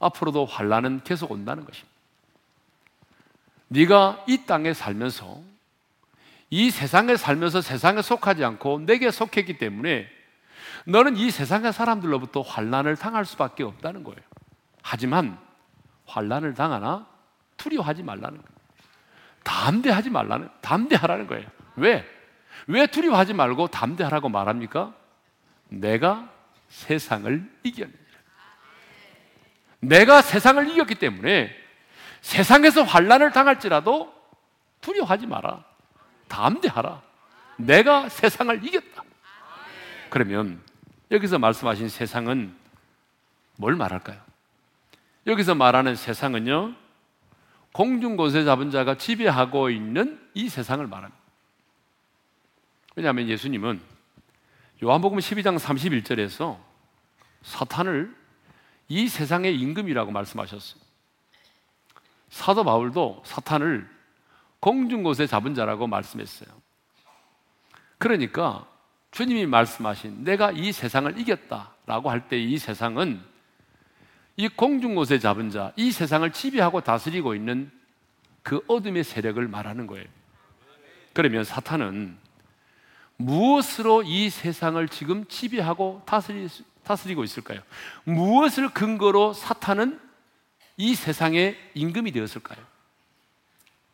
앞으로도 0.01 0.47
환란은 0.47 1.03
계속 1.05 1.31
온다는 1.31 1.65
것입니다. 1.65 1.95
네가 3.69 4.25
이 4.27 4.47
땅에 4.47 4.75
살면서 4.75 5.41
이 6.51 6.73
세상에 6.73 7.17
살면서 7.17 7.61
세상에 7.61 8.03
속하지 8.03 8.45
않고 8.45 8.81
내게 8.81 9.13
속했기 9.13 9.59
때문에 9.59 10.09
너는 10.87 11.17
이 11.17 11.31
세상의 11.31 11.73
사람들로부터 11.73 12.41
환란을 12.41 12.97
당할 12.97 13.25
수밖에 13.25 13.63
없다는 13.63 14.03
거예요. 14.03 14.21
하지만 14.83 15.39
환란을 16.07 16.55
당하나 16.55 17.07
두려워하지 17.59 18.03
말라는 18.03 18.43
거예요. 18.43 18.60
담대하지 19.45 20.11
말라는 20.11 20.49
담대하라는 20.61 21.27
거예요. 21.27 21.47
왜? 21.77 22.05
왜 22.67 22.87
두려워하지 22.87 23.35
말고 23.35 23.69
담대하라고 23.69 24.29
말합니까? 24.29 24.95
내가 25.69 26.29
세상을 26.69 27.51
이겼느니라. 27.63 28.01
내가 29.81 30.23
세상을 30.23 30.69
이겼기 30.69 30.97
때문에 30.97 31.55
세상에서 32.21 32.83
환란을 32.83 33.33
당할지라도 33.33 34.15
두려워하지 34.81 35.27
마라. 35.27 35.65
담대하라. 36.29 37.03
내가 37.57 38.09
세상을 38.09 38.65
이겼다. 38.65 39.03
그러면 40.11 40.61
여기서 41.11 41.39
말씀하신 41.39 41.89
세상은 41.89 42.55
뭘 43.57 43.75
말할까요? 43.75 44.21
여기서 45.27 45.55
말하는 45.55 45.97
세상은요, 45.97 46.75
공중 47.73 48.17
곳에 48.17 48.45
잡은 48.45 48.71
자가 48.71 48.97
지배하고 48.97 49.71
있는 49.71 50.21
이 50.35 50.49
세상을 50.49 50.85
말합니다. 50.87 51.21
왜냐하면 52.97 53.29
예수님은 53.29 53.81
요한복음 54.83 55.19
12장 55.19 55.59
31절에서 55.59 56.59
사탄을 57.43 58.15
이 58.89 59.09
세상의 59.09 59.57
임금이라고 59.59 60.11
말씀하셨어요. 60.11 60.83
사도 62.29 62.65
바울도 62.65 63.23
사탄을 63.25 63.89
공중 64.59 65.03
곳에 65.03 65.27
잡은 65.27 65.55
자라고 65.55 65.87
말씀했어요. 65.87 66.49
그러니까 67.99 68.67
주님이 69.11 69.47
말씀하신 69.47 70.25
내가 70.25 70.51
이 70.53 70.73
세상을 70.73 71.19
이겼다라고 71.19 72.11
할 72.11 72.29
때 72.29 72.39
이 72.39 72.59
세상은 72.59 73.23
이 74.41 74.49
공중 74.49 74.95
곳에 74.95 75.19
잡은 75.19 75.51
자, 75.51 75.71
이 75.77 75.93
세상을 75.93 76.33
지배하고 76.33 76.81
다스리고 76.81 77.35
있는 77.35 77.71
그 78.43 78.65
어둠의 78.69 79.05
세력을 79.05 79.47
말하는 79.47 79.87
거예요. 79.87 80.07
그러면 81.13 81.45
사탄은 81.45 82.17
무엇으로 83.19 84.03
이 84.03 84.31
세상을 84.31 84.89
지금 84.89 85.27
지배하고 85.27 86.01
다스리, 86.07 86.49
다스리고 86.85 87.23
있을까요? 87.23 87.61
무엇을 88.05 88.71
근거로 88.71 89.35
사탄은 89.35 90.01
이 90.79 90.95
세상의 90.95 91.59
임금이 91.75 92.11
되었을까요? 92.11 92.65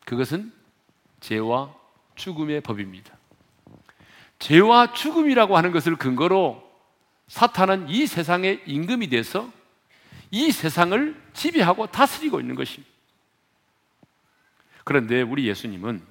그것은 0.05 0.53
죄와 1.19 1.75
죽음의 2.15 2.61
법입니다. 2.61 3.17
죄와 4.39 4.93
죽음이라고 4.93 5.57
하는 5.57 5.73
것을 5.73 5.97
근거로 5.97 6.63
사탄은 7.27 7.89
이 7.89 8.07
세상의 8.07 8.63
임금이 8.67 9.09
돼서 9.09 9.51
이 10.31 10.51
세상을 10.51 11.23
지배하고 11.33 11.87
다스리고 11.87 12.41
있는 12.41 12.55
것입니다. 12.55 12.93
그런데 14.85 15.23
우리 15.23 15.49
예수님은 15.49 16.03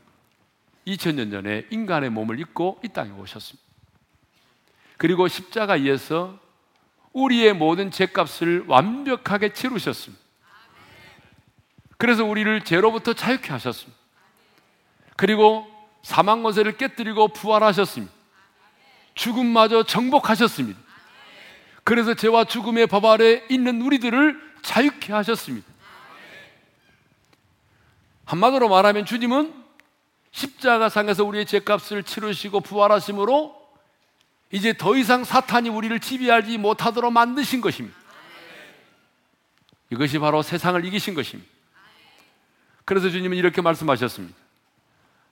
2000년 0.88 1.32
전에 1.32 1.66
인간의 1.70 2.10
몸을 2.10 2.40
입고 2.40 2.80
이 2.84 2.90
땅에 2.90 3.12
오셨습니다. 3.12 3.66
그리고 4.98 5.28
십자가에서 5.28 6.40
우리의 7.14 7.54
모든 7.54 7.92
죄값을 7.92 8.66
완벽하게 8.68 9.54
치르셨습니다. 9.54 10.24
그래서 11.98 12.26
우리를 12.26 12.64
죄로부터 12.64 13.14
자유케 13.14 13.52
하셨습니다. 13.54 13.98
그리고 15.16 15.66
사망 16.04 16.44
권세를 16.44 16.78
깨뜨리고 16.78 17.30
부활하셨습니다. 17.30 18.14
죽음마저 19.16 19.84
정복하셨습니다. 19.84 20.80
그래서 21.86 22.16
죄와 22.16 22.46
죽음의 22.46 22.88
법 22.88 23.06
아래 23.06 23.44
있는 23.48 23.80
우리들을 23.80 24.42
자유케 24.64 25.14
하셨습니다. 25.14 25.68
한마디로 28.26 28.68
말하면 28.68 29.06
주님은 29.06 29.54
십자가상에서 30.32 31.24
우리의 31.24 31.46
죄값을 31.46 32.02
치르시고 32.02 32.62
부활하심으로 32.62 33.56
이제 34.52 34.74
더 34.74 34.98
이상 34.98 35.24
사탄이 35.24 35.70
우리를 35.70 36.00
지배하지 36.00 36.58
못하도록 36.58 37.14
만드신 37.14 37.62
것입니다. 37.62 37.96
이것이 39.92 40.18
바로 40.18 40.42
세상을 40.42 40.84
이기신 40.86 41.14
것입니다. 41.14 41.50
그래서 42.84 43.12
주님은 43.12 43.38
이렇게 43.38 43.62
말씀하셨습니다. 43.62 44.36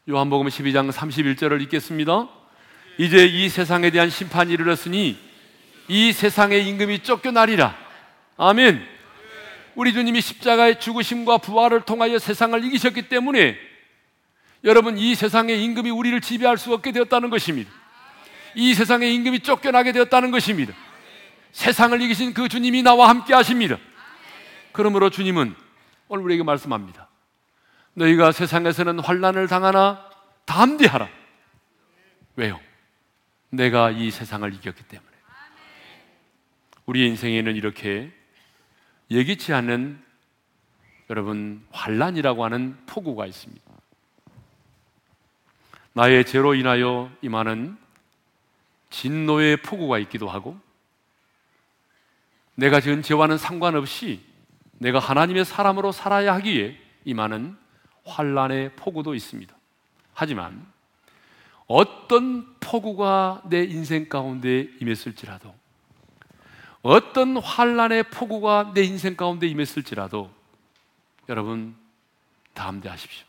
요한복음 0.08 0.48
12장 0.50 0.92
31절을 0.92 1.64
읽겠습니다. 1.64 2.30
이제 3.00 3.26
이 3.26 3.50
세상에 3.50 3.90
대한 3.90 4.12
심판이 4.12 4.54
이르렀으니 4.54 5.33
이 5.88 6.12
세상의 6.12 6.68
임금이 6.68 7.00
쫓겨나리라. 7.00 7.76
아멘. 8.38 8.86
우리 9.76 9.94
주님이 9.94 10.22
십자가의 10.22 10.80
죽으심과 10.80 11.40
부활을 11.40 11.82
통하여 11.82 12.20
세상을 12.20 12.64
이기셨기 12.64 13.10
때문에 13.10 13.58
여러분 14.64 14.98
이 14.98 15.16
세상의 15.16 15.64
임금이 15.64 15.90
우리를 15.90 16.22
지배할 16.22 16.58
수 16.58 16.74
없게 16.74 16.92
되었다는 16.92 17.30
것입니다. 17.30 17.72
이 18.56 18.74
세상의 18.74 19.14
임금이 19.16 19.42
쫓겨나게 19.42 19.92
되었다는 19.92 20.32
것입니다. 20.32 20.74
세상을 21.52 22.00
이기신 22.02 22.34
그 22.34 22.48
주님이 22.48 22.84
나와 22.84 23.10
함께 23.10 23.34
하십니다. 23.34 23.78
그러므로 24.72 25.10
주님은 25.10 25.56
오늘 26.08 26.24
우리에게 26.26 26.44
말씀합니다. 26.44 27.10
너희가 27.96 28.32
세상에서는 28.32 29.00
환란을 29.00 29.48
당하나 29.48 30.10
담대하라. 30.46 31.10
왜요? 32.36 32.60
내가 33.50 33.92
이 33.92 34.10
세상을 34.10 34.52
이겼기 34.54 34.84
때문에. 34.84 35.13
우리 36.86 37.08
인생에는 37.08 37.56
이렇게 37.56 38.12
예기치 39.10 39.54
않은 39.54 40.02
여러분 41.10 41.66
환란이라고 41.72 42.44
하는 42.44 42.78
폭우가 42.86 43.26
있습니다. 43.26 43.62
나의 45.94 46.26
죄로 46.26 46.56
인하여 46.56 47.12
임하는 47.22 47.78
진노의 48.90 49.58
폭우가 49.58 50.00
있기도 50.00 50.30
하고 50.30 50.58
내가 52.56 52.80
지은 52.82 53.02
죄와는 53.02 53.38
상관없이 53.38 54.22
내가 54.78 55.00
하나님의 55.00 55.46
사람으로 55.46 55.92
살아야 55.92 56.34
하기에 56.36 56.78
임하는 57.06 57.58
환란의 58.06 58.76
폭우도 58.76 59.16
있습니다. 59.16 59.56
하지만 60.14 60.66
어떤 61.68 62.46
폭우가 62.60 63.44
내 63.50 63.64
인생 63.64 64.10
가운데 64.10 64.68
임했을지라도 64.82 65.54
어떤 66.84 67.38
환란의 67.38 68.04
폭우가 68.04 68.74
내 68.76 68.84
인생 68.84 69.16
가운데 69.16 69.48
임했을지라도 69.48 70.30
여러분 71.30 71.76
담대하십시오. 72.54 73.26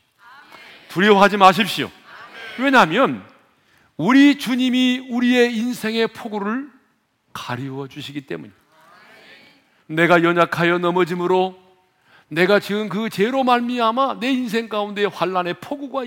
두려워하지 0.88 1.36
마십시오. 1.36 1.90
왜냐하면 2.58 3.24
우리 3.96 4.38
주님이 4.38 5.06
우리의 5.08 5.56
인생의 5.56 6.08
폭우를 6.08 6.68
가리워 7.32 7.86
주시기 7.86 8.22
때문입니다. 8.22 8.60
내가 9.86 10.24
연약하여 10.24 10.78
넘어짐으로 10.78 11.62
내가 12.28 12.58
지금 12.58 12.88
그 12.88 13.08
죄로 13.08 13.44
말미암아 13.44 14.18
내 14.18 14.32
인생 14.32 14.68
가운데 14.68 15.04
환란의 15.04 15.54
폭우가 15.60 16.02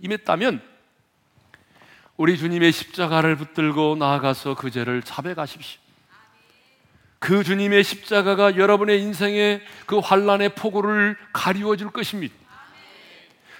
임했다면 0.00 0.62
우리 2.16 2.38
주님의 2.38 2.72
십자가를 2.72 3.36
붙들고 3.36 3.96
나아가서 3.96 4.54
그 4.54 4.70
죄를 4.70 5.02
자백하십시오. 5.02 5.85
그 7.26 7.42
주님의 7.42 7.82
십자가가 7.82 8.56
여러분의 8.56 9.02
인생의 9.02 9.60
그 9.86 9.98
환란의 9.98 10.50
폭우를 10.50 11.16
가리워 11.32 11.76
줄 11.76 11.90
것입니다. 11.90 12.32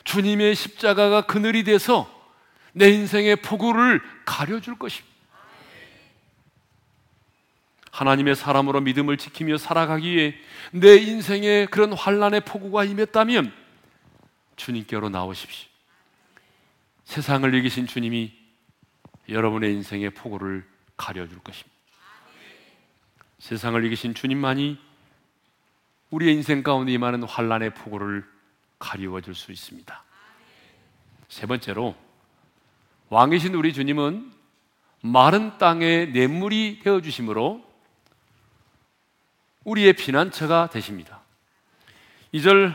주님의 0.05 0.55
십자가가 0.55 1.23
그늘이 1.23 1.65
돼서 1.65 2.09
내 2.73 2.91
인생의 2.91 3.35
폭우를 3.35 4.01
가려 4.25 4.61
줄 4.61 4.79
것입니다. 4.79 5.13
하나님의 7.91 8.37
사람으로 8.37 8.83
믿음을 8.83 9.17
지키며 9.17 9.59
살아가기에 9.59 10.39
내 10.71 10.95
인생에 10.99 11.67
그런 11.67 11.93
환란의 11.93 12.43
폭우가 12.43 12.85
임했다면 12.85 13.53
주님께로 14.55 15.09
나오십시오. 15.09 15.69
세상을 17.03 17.53
이기신 17.53 17.89
주님이 17.89 18.33
여러분의 19.29 19.73
인생의 19.73 20.11
폭우를 20.11 20.65
가려 20.97 21.27
줄 21.27 21.41
것입니다. 21.41 21.76
세상을 23.39 23.85
이기신 23.85 24.15
주님만이 24.15 24.79
우리의 26.11 26.35
인생 26.35 26.63
가운데 26.63 26.93
임하는 26.93 27.23
환란의 27.25 27.75
폭우를 27.75 28.25
가리워 28.79 29.21
줄 29.21 29.35
수 29.35 29.53
있습니다. 29.53 30.05
세 31.29 31.47
번째로 31.47 31.95
왕이신 33.09 33.55
우리 33.55 33.73
주님은 33.73 34.33
마른 35.03 35.59
땅에 35.59 36.07
냇물이 36.07 36.81
되어 36.83 37.01
주심으로 37.01 37.65
우리의 39.65 39.93
피난처가 39.95 40.71
되십니다. 40.71 41.21
2절 42.35 42.75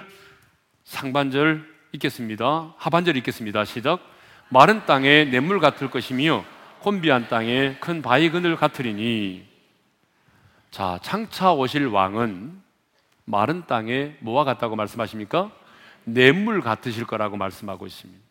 상반절 0.84 1.69
읽겠습니다. 1.93 2.74
하반절 2.78 3.17
읽겠습니다. 3.17 3.65
시작. 3.65 4.02
마른 4.50 4.86
땅에 4.86 5.26
냇물 5.26 5.60
같을 5.60 5.89
것이며 5.89 6.45
혼비한 6.84 7.28
땅에 7.30 7.78
큰 7.80 8.02
바위 8.02 8.30
그늘 8.30 8.56
같으리니 8.56 9.50
자, 10.71 10.97
창차 11.01 11.51
오실 11.51 11.88
왕은 11.88 12.62
마른 13.25 13.67
땅에 13.67 14.15
뭐와 14.21 14.45
같다고 14.45 14.77
말씀하십니까? 14.77 15.51
냇물 16.05 16.62
같으실 16.62 17.05
거라고 17.05 17.36
말씀하고 17.36 17.86
있습니다. 17.86 18.21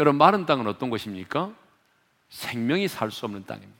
여러분, 0.00 0.18
마른 0.18 0.46
땅은 0.46 0.66
어떤 0.66 0.90
곳입니까? 0.90 1.54
생명이 2.28 2.88
살 2.88 3.12
수 3.12 3.24
없는 3.24 3.46
땅입니다. 3.46 3.72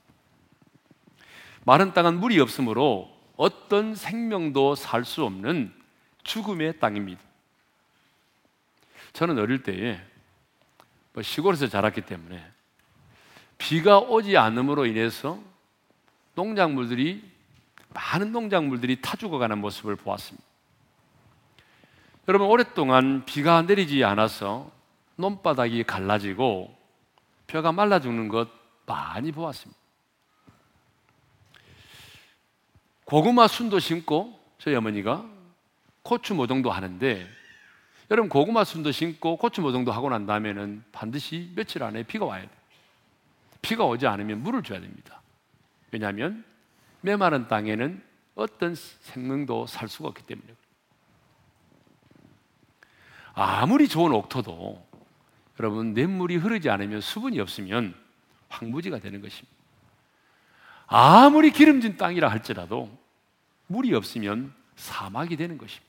마른 1.64 1.92
땅은 1.92 2.20
물이 2.20 2.38
없으므로 2.38 3.12
어떤 3.36 3.96
생명도 3.96 4.76
살 4.76 5.04
수 5.04 5.24
없는 5.24 5.74
죽음의 6.22 6.78
땅입니다. 6.78 7.20
저는 9.12 9.36
어릴 9.38 9.64
때에 9.64 10.00
뭐 11.12 11.24
시골에서 11.24 11.66
자랐기 11.66 12.02
때문에 12.02 12.44
비가 13.58 13.98
오지 13.98 14.36
않음으로 14.36 14.86
인해서 14.86 15.40
농작물들이 16.36 17.24
많은 17.92 18.30
농작물들이 18.30 19.00
타 19.00 19.16
죽어가는 19.16 19.58
모습을 19.58 19.96
보았습니다. 19.96 20.46
여러분 22.28 22.48
오랫동안 22.48 23.24
비가 23.24 23.62
내리지 23.62 24.04
않아서 24.04 24.70
논바닥이 25.16 25.84
갈라지고 25.84 26.76
벼가 27.46 27.72
말라 27.72 28.00
죽는 28.00 28.28
것 28.28 28.48
많이 28.84 29.32
보았습니다. 29.32 29.80
고구마 33.04 33.48
순도 33.48 33.78
심고 33.78 34.38
저희 34.58 34.74
어머니가 34.74 35.24
고추 36.02 36.34
모종도 36.34 36.70
하는데 36.70 37.26
여러분 38.10 38.28
고구마 38.28 38.64
순도 38.64 38.92
심고 38.92 39.38
고추 39.38 39.62
모종도 39.62 39.90
하고 39.90 40.10
난 40.10 40.26
다음에는 40.26 40.84
반드시 40.92 41.50
며칠 41.54 41.82
안에 41.82 42.02
비가 42.02 42.26
와야 42.26 42.42
돼요. 42.42 42.50
비가 43.62 43.84
오지 43.84 44.06
않으면 44.06 44.42
물을 44.42 44.62
줘야 44.62 44.80
됩니다. 44.80 45.22
왜냐하면 45.96 46.44
메마른 47.00 47.48
땅에는 47.48 48.02
어떤 48.34 48.74
생명도 48.74 49.66
살 49.66 49.88
수가 49.88 50.10
없기 50.10 50.24
때문에 50.24 50.46
아무리 53.32 53.88
좋은 53.88 54.12
옥토도 54.12 54.86
여러분 55.58 55.94
냇물이 55.94 56.36
흐르지 56.36 56.68
않으면 56.68 57.00
수분이 57.00 57.40
없으면 57.40 57.94
황무지가 58.50 58.98
되는 58.98 59.22
것입니다. 59.22 59.56
아무리 60.86 61.50
기름진 61.50 61.96
땅이라 61.96 62.28
할지라도 62.28 62.90
물이 63.68 63.94
없으면 63.94 64.52
사막이 64.76 65.36
되는 65.36 65.56
것입니다. 65.56 65.86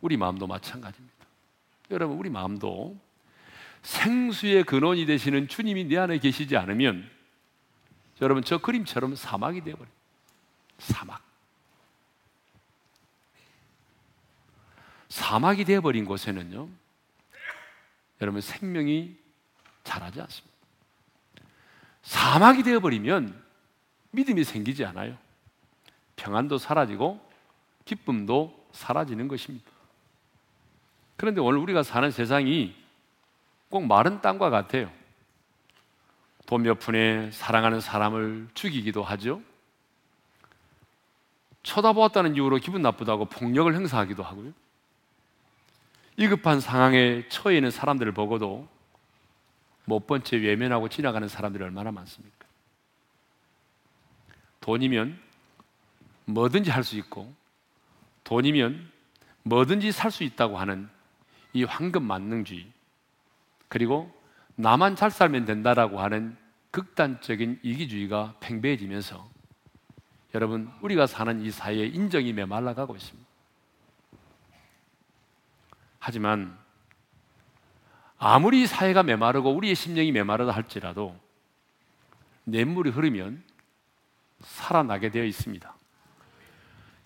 우리 0.00 0.16
마음도 0.16 0.46
마찬가지입니다. 0.46 1.16
여러분, 1.90 2.16
우리 2.16 2.30
마음도 2.30 2.96
생수의 3.82 4.62
근원이 4.62 5.06
되시는 5.06 5.48
주님이 5.48 5.84
내 5.86 5.98
안에 5.98 6.18
계시지 6.18 6.56
않으면 6.56 7.17
여러분, 8.20 8.42
저 8.42 8.58
그림처럼 8.58 9.14
사막이 9.14 9.60
되어버려요. 9.62 9.92
사막. 10.78 11.22
사막이 15.08 15.64
되어버린 15.64 16.04
곳에는요, 16.04 16.68
여러분, 18.20 18.40
생명이 18.40 19.16
자라지 19.84 20.20
않습니다. 20.20 20.56
사막이 22.02 22.62
되어버리면 22.62 23.42
믿음이 24.10 24.44
생기지 24.44 24.84
않아요. 24.84 25.16
평안도 26.16 26.58
사라지고 26.58 27.20
기쁨도 27.84 28.68
사라지는 28.72 29.28
것입니다. 29.28 29.70
그런데 31.16 31.40
오늘 31.40 31.58
우리가 31.58 31.82
사는 31.82 32.10
세상이 32.10 32.74
꼭 33.68 33.86
마른 33.86 34.20
땅과 34.20 34.50
같아요. 34.50 34.90
돈 36.48 36.62
몇 36.62 36.78
푼에 36.78 37.30
사랑하는 37.30 37.80
사람을 37.82 38.48
죽이기도 38.54 39.02
하죠. 39.02 39.42
쳐다보았다는 41.62 42.36
이유로 42.36 42.56
기분 42.56 42.80
나쁘다고 42.80 43.26
폭력을 43.26 43.72
행사하기도 43.74 44.22
하고요. 44.22 44.52
위급한 46.16 46.60
상황에 46.60 47.28
처해 47.28 47.56
있는 47.56 47.70
사람들을 47.70 48.12
보고도 48.12 48.66
못 49.84 50.06
본 50.06 50.22
채 50.22 50.38
외면하고 50.38 50.88
지나가는 50.88 51.28
사람들이 51.28 51.62
얼마나 51.64 51.92
많습니까? 51.92 52.46
돈이면 54.60 55.20
뭐든지 56.24 56.70
할 56.70 56.82
수 56.82 56.96
있고 56.96 57.30
돈이면 58.24 58.90
뭐든지 59.42 59.92
살 59.92 60.10
수 60.10 60.24
있다고 60.24 60.58
하는 60.58 60.88
이 61.52 61.64
황금 61.64 62.04
만능주의 62.04 62.66
그리고 63.68 64.10
나만 64.60 64.96
잘 64.96 65.12
살면 65.12 65.44
된다라고 65.44 66.00
하는 66.00 66.36
극단적인 66.72 67.60
이기주의가 67.62 68.34
팽배해지면서 68.40 69.28
여러분 70.34 70.68
우리가 70.80 71.06
사는 71.06 71.40
이 71.40 71.50
사회에 71.52 71.86
인정이 71.86 72.32
메말라가고 72.32 72.96
있습니다. 72.96 73.28
하지만 76.00 76.58
아무리 78.18 78.66
사회가 78.66 79.04
메마르고 79.04 79.54
우리의 79.54 79.76
심령이 79.76 80.10
메마르다 80.10 80.50
할지라도 80.50 81.16
냇물이 82.44 82.90
흐르면 82.90 83.44
살아나게 84.40 85.10
되어 85.10 85.22
있습니다. 85.22 85.72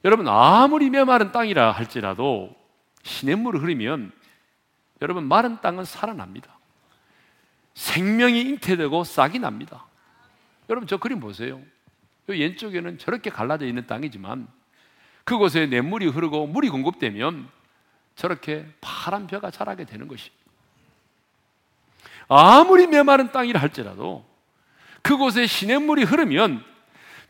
여러분 0.06 0.26
아무리 0.26 0.88
메마른 0.88 1.32
땅이라 1.32 1.72
할지라도 1.72 2.56
시냇물이 3.02 3.58
흐르면 3.58 4.10
여러분 5.02 5.28
마른 5.28 5.60
땅은 5.60 5.84
살아납니다. 5.84 6.51
생명이 7.74 8.40
잉태되고 8.40 9.04
싹이 9.04 9.38
납니다. 9.38 9.86
여러분 10.68 10.86
저 10.86 10.96
그림 10.96 11.20
보세요. 11.20 11.60
왼쪽에는 12.26 12.98
저렇게 12.98 13.30
갈라져 13.30 13.66
있는 13.66 13.86
땅이지만 13.86 14.46
그곳에 15.24 15.66
냇물이 15.66 16.06
흐르고 16.06 16.46
물이 16.46 16.68
공급되면 16.68 17.48
저렇게 18.16 18.66
파란 18.80 19.26
벼가 19.26 19.50
자라게 19.50 19.84
되는 19.84 20.08
것입니다. 20.08 20.42
아무리 22.28 22.86
메마른 22.86 23.32
땅이라 23.32 23.60
할지라도 23.60 24.24
그곳에 25.02 25.46
시냇물이 25.46 26.04
흐르면 26.04 26.64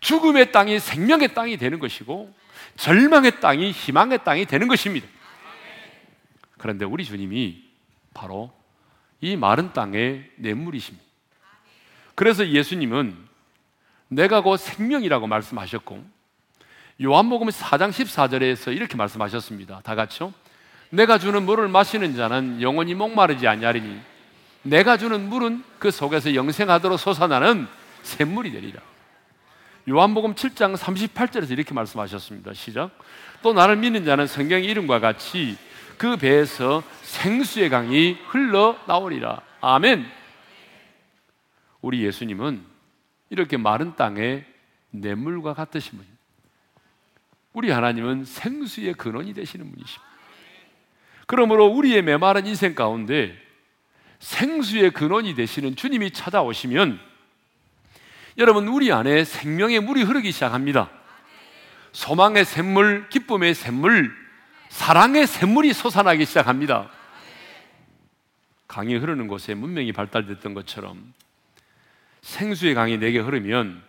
죽음의 0.00 0.52
땅이 0.52 0.80
생명의 0.80 1.34
땅이 1.34 1.56
되는 1.56 1.78
것이고 1.78 2.34
절망의 2.76 3.40
땅이 3.40 3.70
희망의 3.70 4.24
땅이 4.24 4.46
되는 4.46 4.68
것입니다. 4.68 5.06
그런데 6.58 6.84
우리 6.84 7.04
주님이 7.04 7.64
바로 8.14 8.52
이 9.22 9.36
마른 9.36 9.72
땅의 9.72 10.30
냇물이십니다. 10.36 11.04
그래서 12.14 12.46
예수님은 12.46 13.16
내가 14.08 14.42
곧 14.42 14.58
생명이라고 14.58 15.26
말씀하셨고 15.28 16.04
요한복음 17.02 17.48
4장 17.48 17.90
14절에서 17.90 18.76
이렇게 18.76 18.96
말씀하셨습니다. 18.96 19.80
다 19.84 19.94
같이요. 19.94 20.34
내가 20.90 21.18
주는 21.18 21.42
물을 21.44 21.68
마시는 21.68 22.16
자는 22.16 22.60
영원히 22.60 22.94
목마르지 22.94 23.46
아니하리니 23.46 24.00
내가 24.62 24.96
주는 24.96 25.28
물은 25.28 25.64
그 25.78 25.90
속에서 25.90 26.34
영생하도록 26.34 26.98
솟아나는 26.98 27.68
샘물이 28.02 28.50
되리라. 28.50 28.82
요한복음 29.88 30.34
7장 30.34 30.76
38절에서 30.76 31.52
이렇게 31.52 31.72
말씀하셨습니다. 31.74 32.54
시작. 32.54 32.90
또 33.40 33.52
나를 33.52 33.76
믿는 33.76 34.04
자는 34.04 34.26
성경 34.26 34.62
이름과 34.62 34.98
같이 34.98 35.56
그 36.02 36.16
배에서 36.16 36.82
생수의 37.02 37.70
강이 37.70 38.18
흘러 38.26 38.76
나오리라. 38.88 39.40
아멘. 39.60 40.04
우리 41.80 42.02
예수님은 42.02 42.60
이렇게 43.30 43.56
마른 43.56 43.94
땅에 43.94 44.44
냇물과 44.90 45.54
같으신 45.54 45.90
분입니다. 45.92 46.18
우리 47.52 47.70
하나님은 47.70 48.24
생수의 48.24 48.94
근원이 48.94 49.32
되시는 49.32 49.70
분이십니다. 49.70 50.12
그러므로 51.28 51.66
우리의 51.66 52.02
메마른 52.02 52.48
인생 52.48 52.74
가운데 52.74 53.40
생수의 54.18 54.90
근원이 54.90 55.36
되시는 55.36 55.76
주님이 55.76 56.10
찾아오시면 56.10 56.98
여러분 58.38 58.66
우리 58.66 58.90
안에 58.90 59.22
생명의 59.22 59.78
물이 59.78 60.02
흐르기 60.02 60.32
시작합니다. 60.32 60.90
소망의 61.92 62.44
샘물, 62.44 63.08
기쁨의 63.08 63.54
샘물, 63.54 64.21
사랑의 64.72 65.26
샘물이 65.26 65.74
솟아나기 65.74 66.24
시작합니다. 66.24 66.90
강이 68.66 68.96
흐르는 68.96 69.28
곳에 69.28 69.54
문명이 69.54 69.92
발달됐던 69.92 70.54
것처럼 70.54 71.12
생수의 72.22 72.74
강이 72.74 72.96
내게 72.96 73.18
흐르면 73.18 73.82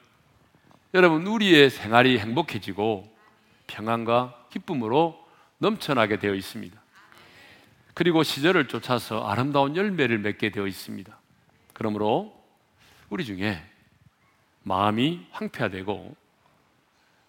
여러분 0.93 1.26
우리의 1.26 1.69
생활이 1.69 2.19
행복해지고 2.19 3.10
평안과 3.65 4.48
기쁨으로 4.52 5.17
넘쳐나게 5.60 6.19
되어 6.19 6.36
있습니다. 6.36 6.80
그리고 7.93 8.22
시절을 8.22 8.67
쫓아서 8.67 9.26
아름다운 9.26 9.78
열매를 9.78 10.19
맺게 10.19 10.52
되어 10.52 10.67
있습니다. 10.67 11.17
그러므로 11.72 12.38
우리 13.10 13.24
중에 13.24 13.63
마음이 14.63 15.28
황폐화되고 15.32 16.15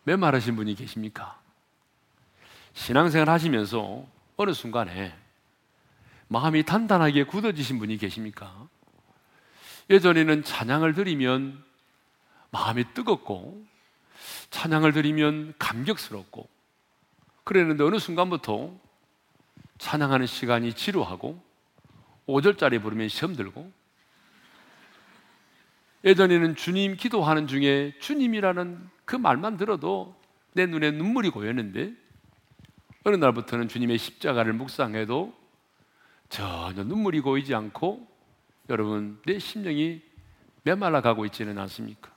메마르신 0.02 0.56
분이 0.56 0.74
계십니까? 0.74 1.43
신앙생활 2.74 3.30
하시면서 3.30 4.04
어느 4.36 4.52
순간에 4.52 5.14
마음이 6.28 6.64
단단하게 6.64 7.24
굳어지신 7.24 7.78
분이 7.78 7.96
계십니까? 7.96 8.68
예전에는 9.90 10.42
찬양을 10.42 10.94
드리면 10.94 11.62
마음이 12.50 12.84
뜨겁고 12.94 13.64
찬양을 14.50 14.92
드리면 14.92 15.54
감격스럽고 15.58 16.48
그랬는데 17.44 17.84
어느 17.84 17.98
순간부터 17.98 18.72
찬양하는 19.78 20.26
시간이 20.26 20.74
지루하고 20.74 21.42
5절짜리 22.26 22.80
부르면 22.82 23.08
시험 23.08 23.36
들고 23.36 23.70
예전에는 26.04 26.56
주님 26.56 26.96
기도하는 26.96 27.46
중에 27.46 27.94
주님이라는 28.00 28.90
그 29.04 29.16
말만 29.16 29.56
들어도 29.56 30.14
내 30.52 30.66
눈에 30.66 30.90
눈물이 30.90 31.30
고였는데 31.30 32.03
어느 33.04 33.16
날부터는 33.16 33.68
주님의 33.68 33.98
십자가를 33.98 34.54
묵상해도 34.54 35.34
전혀 36.30 36.84
눈물이 36.84 37.20
고이지 37.20 37.54
않고 37.54 38.08
여러분 38.70 39.20
내 39.26 39.38
심령이 39.38 40.00
메말라 40.62 41.02
가고 41.02 41.26
있지는 41.26 41.58
않습니까? 41.58 42.10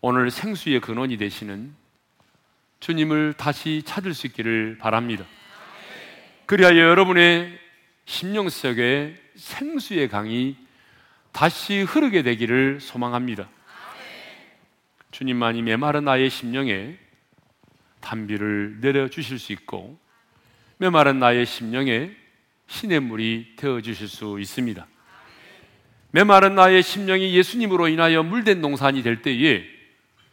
오늘 0.00 0.32
생수의 0.32 0.80
근원이 0.80 1.16
되시는 1.16 1.72
주님을 2.80 3.34
다시 3.34 3.82
찾을 3.84 4.14
수 4.14 4.26
있기를 4.26 4.78
바랍니다. 4.78 5.24
그리하여 6.46 6.76
여러분의 6.76 7.56
심령 8.04 8.48
속에 8.48 9.14
생수의 9.36 10.08
강이 10.08 10.56
다시 11.30 11.82
흐르게 11.82 12.24
되기를 12.24 12.80
소망합니다. 12.80 13.48
주님만이 15.12 15.62
메마른 15.62 16.04
나의 16.04 16.30
심령에 16.30 16.98
단비를 18.00 18.80
내려 18.80 19.08
주실 19.08 19.38
수 19.38 19.52
있고 19.52 19.98
메마른 20.78 21.18
나의 21.18 21.46
심령에 21.46 22.10
신의 22.66 23.00
물이 23.00 23.54
되어 23.56 23.80
주실 23.80 24.08
수 24.08 24.38
있습니다. 24.40 24.86
메마른 26.12 26.54
나의 26.54 26.82
심령이 26.82 27.34
예수님으로 27.34 27.88
인하여 27.88 28.22
물된 28.22 28.60
농산이 28.60 29.02
될 29.02 29.22
때에 29.22 29.64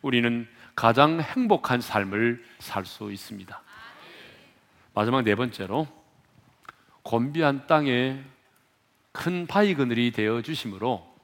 우리는 0.02 0.48
가장 0.76 1.20
행복한 1.20 1.82
삶을 1.82 2.44
살 2.60 2.86
수 2.86 3.12
있습니다. 3.12 3.62
마지막 4.94 5.24
네 5.24 5.36
번째로 5.36 5.88
곤비한 7.04 7.68
땅에 7.68 8.24
큰 9.12 9.48
바위 9.48 9.74
그늘이 9.76 10.12
되어 10.12 10.42
주심으로 10.42 11.16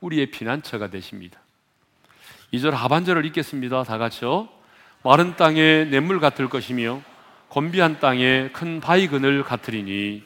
우리의 0.00 0.30
피난처가 0.30 0.90
되십니다. 0.90 1.40
2절 2.52 2.70
하반절을 2.70 3.24
읽겠습니다. 3.26 3.84
다 3.84 3.98
같이요. 3.98 4.48
마른 5.04 5.34
땅에 5.36 5.84
냇물 5.84 6.20
같을 6.20 6.48
것이며 6.48 7.02
곤비한 7.48 7.98
땅에 7.98 8.50
큰 8.52 8.80
바위 8.80 9.08
그늘 9.08 9.42
같으리니 9.42 10.22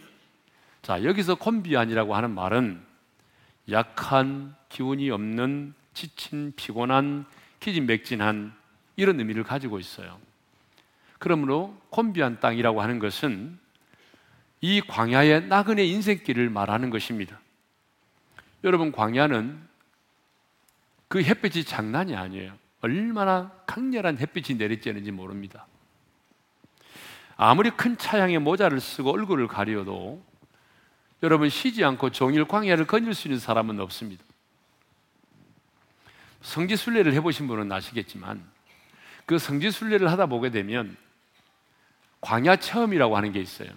자, 0.83 1.03
여기서 1.03 1.35
곤비한이라고 1.37 2.15
하는 2.15 2.31
말은 2.33 2.81
약한 3.71 4.55
기운이 4.69 5.11
없는 5.11 5.75
지친 5.95 6.53
피곤한 6.55 7.25
기진맥진한 7.59 8.53
이런 8.97 9.19
의미를 9.19 9.43
가지고 9.43 9.81
있어요. 9.81 10.21
그러므로 11.19 11.77
곤비한 11.91 12.39
땅이라고 12.41 12.83
하는 12.83 12.99
것은 12.99 13.59
이 14.61 14.81
광야의 14.83 15.47
나그네 15.49 15.85
인생길을 15.87 16.51
말하는 16.51 16.91
것입니다. 16.91 17.41
여러분, 18.63 18.93
광야는 18.93 19.59
그 21.09 21.23
햇빛이 21.23 21.65
장난이 21.65 22.15
아니에요. 22.15 22.53
얼마나 22.87 23.51
강렬한 23.67 24.19
햇빛이 24.19 24.59
내리쬐는지 24.59 25.11
모릅니다. 25.11 25.67
아무리 27.37 27.71
큰 27.71 27.99
차양의 27.99 28.39
모자를 28.39 28.81
쓰고 28.81 29.11
얼굴을 29.11 29.49
가려도 29.49 30.23
여러분 31.25 31.49
쉬지 31.49 31.85
않고 31.85 32.11
종일 32.11 32.45
광야를 32.47 32.87
거닐 32.87 33.13
수 33.13 33.27
있는 33.27 33.41
사람은 33.41 33.81
없습니다. 33.81 34.25
성지순례를 36.43 37.13
해보신 37.15 37.49
분은 37.49 37.73
아시겠지만 37.73 38.45
그 39.27 39.39
성지순례를 39.39 40.09
하다 40.13 40.27
보게 40.27 40.51
되면 40.51 40.97
광야 42.21 42.57
체험이라고 42.57 43.17
하는 43.17 43.33
게 43.33 43.41
있어요. 43.41 43.71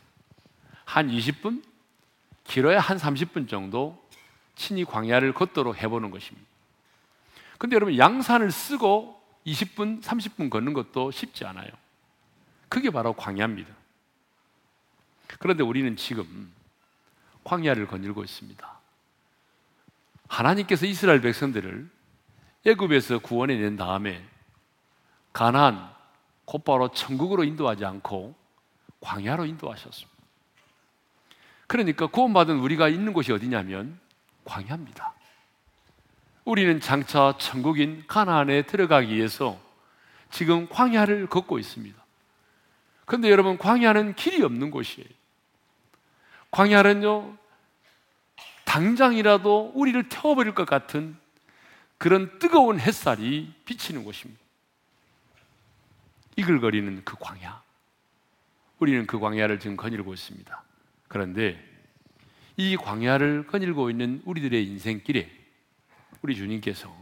한 0.86 1.10
20분, 1.10 1.64
길어야 2.44 2.80
한 2.80 2.98
30분 2.98 3.50
정도 3.50 4.00
친히 4.56 4.86
광야를 4.86 5.34
걷도록 5.34 5.82
해보는 5.82 6.12
것입니다. 6.12 6.49
근데 7.60 7.76
여러분, 7.76 7.98
양산을 7.98 8.52
쓰고 8.52 9.22
20분, 9.46 10.02
30분 10.02 10.50
걷는 10.50 10.74
것도 10.74 11.12
쉽지 11.12 11.46
않아요. 11.46 11.70
그게 12.70 12.90
바로 12.90 13.14
광야입니다. 13.14 13.70
그런데 15.40 15.62
우리는 15.62 15.96
지금 15.96 16.52
광야를 17.44 17.88
거닐고 17.88 18.24
있습니다. 18.24 18.80
하나님께서 20.28 20.86
이스라엘 20.86 21.22
백성들을 21.22 21.90
애굽에서 22.66 23.20
구원해 23.20 23.58
낸 23.58 23.76
다음에 23.76 24.24
가나안 25.34 25.94
곧바로 26.46 26.90
천국으로 26.90 27.44
인도하지 27.44 27.84
않고 27.86 28.36
광야로 29.02 29.46
인도하셨습니다. 29.46 30.20
그러니까 31.68 32.08
구원받은 32.08 32.58
우리가 32.58 32.88
있는 32.88 33.14
곳이 33.14 33.32
어디냐면 33.32 34.00
광야입니다. 34.46 35.19
우리는 36.50 36.80
장차 36.80 37.36
천국인 37.38 38.04
가나안에 38.08 38.64
들어가기 38.64 39.16
위해서 39.16 39.62
지금 40.32 40.68
광야를 40.68 41.28
걷고 41.28 41.60
있습니다. 41.60 41.96
그런데 43.06 43.30
여러분 43.30 43.60
광야는 43.60 44.16
길이 44.16 44.42
없는 44.42 44.72
곳이에요. 44.72 45.08
광야는요 46.50 47.38
당장이라도 48.66 49.74
우리를 49.76 50.10
태워버릴 50.10 50.56
것 50.56 50.66
같은 50.68 51.16
그런 52.00 52.40
뜨거운 52.40 52.80
햇살이 52.80 53.54
비치는 53.66 54.04
곳입니다. 54.04 54.42
이글거리는 56.36 57.04
그 57.06 57.16
광야. 57.20 57.62
우리는 58.80 59.06
그 59.06 59.20
광야를 59.20 59.60
지금 59.60 59.78
거닐고 59.78 60.16
있습니다. 60.16 60.64
그런데 61.08 61.64
이 62.58 62.76
광야를 62.76 63.46
거닐고 63.46 63.92
있는 63.92 64.24
우리들의 64.26 64.66
인생길에 64.66 65.39
우리 66.22 66.36
주님께서 66.36 66.94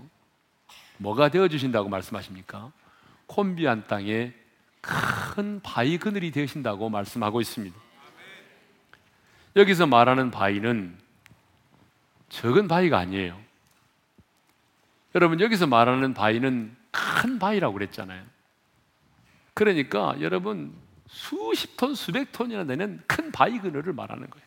뭐가 0.98 1.30
되어 1.30 1.48
주신다고 1.48 1.90
말씀하십니까? 1.90 2.72
콤비한 3.28 3.88
땅에 3.88 4.34
큰 4.82 5.60
바위 5.62 5.98
그늘이 5.98 6.32
되신다고 6.32 6.90
말씀하고 6.90 7.42
있습니다. 7.42 7.76
여기서 9.56 9.88
말하는 9.88 10.32
바위는 10.32 10.98
적은 12.30 12.68
바위가 12.68 12.98
아니에요. 12.98 13.40
여러분 15.16 15.40
여기서 15.40 15.68
말하는 15.68 16.14
바위는 16.14 16.76
큰 16.92 17.40
바위라고 17.40 17.74
그랬잖아요. 17.74 18.24
그러니까 19.54 20.16
여러분 20.22 20.76
수십 21.08 21.76
톤, 21.78 21.96
수백 21.96 22.32
톤이나 22.32 22.66
되는 22.66 23.02
큰 23.08 23.32
바위 23.32 23.60
그늘을 23.60 23.94
말하는 23.94 24.30
거예요. 24.30 24.47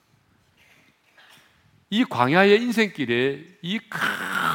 이 1.90 2.04
광야의 2.04 2.62
인생길에 2.62 3.44
이 3.62 3.80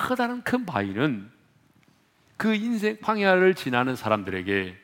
커다란 0.08 0.41
큰 0.41 0.65
바위는 0.65 1.30
그 2.38 2.56
인생 2.56 2.98
광야를 3.02 3.56
지나는 3.56 3.98
사람들에게 3.98 4.78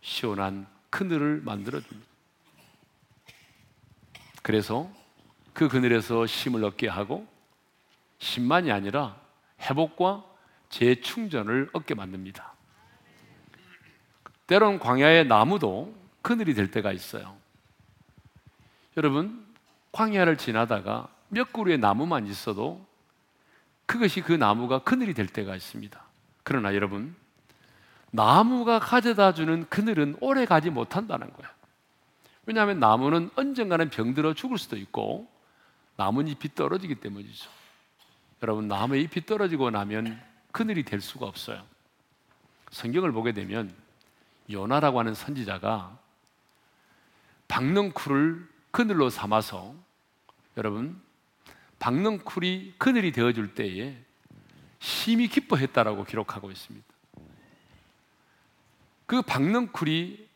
시원한 0.00 0.66
그늘을 0.88 1.42
만들어 1.44 1.80
줍니다. 1.80 2.08
그래서 4.42 4.90
그 5.52 5.68
그늘에서 5.68 6.26
쉼을 6.26 6.64
얻게 6.64 6.88
하고 6.88 7.28
쉼만이 8.18 8.72
아니라 8.72 9.20
회복과 9.60 10.24
재충전을 10.70 11.68
얻게 11.74 11.94
만듭니다. 11.94 12.54
때론 14.46 14.78
광야의 14.78 15.26
나무도 15.26 15.94
그늘이 16.22 16.54
될 16.54 16.70
때가 16.70 16.92
있어요. 16.92 17.36
여러분, 18.96 19.46
광야를 19.92 20.38
지나다가 20.38 21.08
몇 21.28 21.52
그루의 21.52 21.78
나무만 21.78 22.26
있어도 22.26 22.84
그것이 23.86 24.20
그 24.20 24.32
나무가 24.32 24.80
그늘이 24.80 25.14
될 25.14 25.26
때가 25.26 25.56
있습니다. 25.56 26.02
그러나 26.42 26.74
여러분, 26.74 27.14
나무가 28.10 28.78
가져다 28.78 29.34
주는 29.34 29.66
그늘은 29.68 30.16
오래 30.20 30.46
가지 30.46 30.70
못한다는 30.70 31.32
거예요. 31.32 31.50
왜냐하면 32.46 32.80
나무는 32.80 33.30
언젠가는 33.36 33.90
병들어 33.90 34.34
죽을 34.34 34.56
수도 34.58 34.76
있고 34.76 35.30
나뭇잎이 35.96 36.54
떨어지기 36.54 36.96
때문이죠. 36.96 37.50
여러분, 38.42 38.68
나무의 38.68 39.02
잎이 39.02 39.26
떨어지고 39.26 39.70
나면 39.70 40.20
그늘이 40.52 40.84
될 40.84 41.00
수가 41.00 41.26
없어요. 41.26 41.62
성경을 42.70 43.12
보게 43.12 43.32
되면 43.32 43.74
요나라고 44.50 44.98
하는 44.98 45.14
선지자가 45.14 45.98
박넝쿨을 47.48 48.48
그늘로 48.70 49.10
삼아서 49.10 49.74
여러분 50.56 51.00
박넝쿨이 51.78 52.74
그늘이 52.78 53.12
되어줄 53.12 53.54
때에 53.54 53.96
심히 54.80 55.28
기뻐했다라고 55.28 56.04
기록하고 56.04 56.50
있습니다. 56.50 56.86
그 59.06 59.22
박넝쿨이 59.22 60.28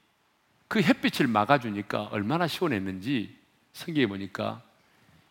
그 0.69 0.81
햇빛을 0.81 1.27
막아주니까 1.27 2.05
얼마나 2.05 2.47
시원했는지 2.47 3.37
성경에 3.73 4.07
보니까 4.07 4.63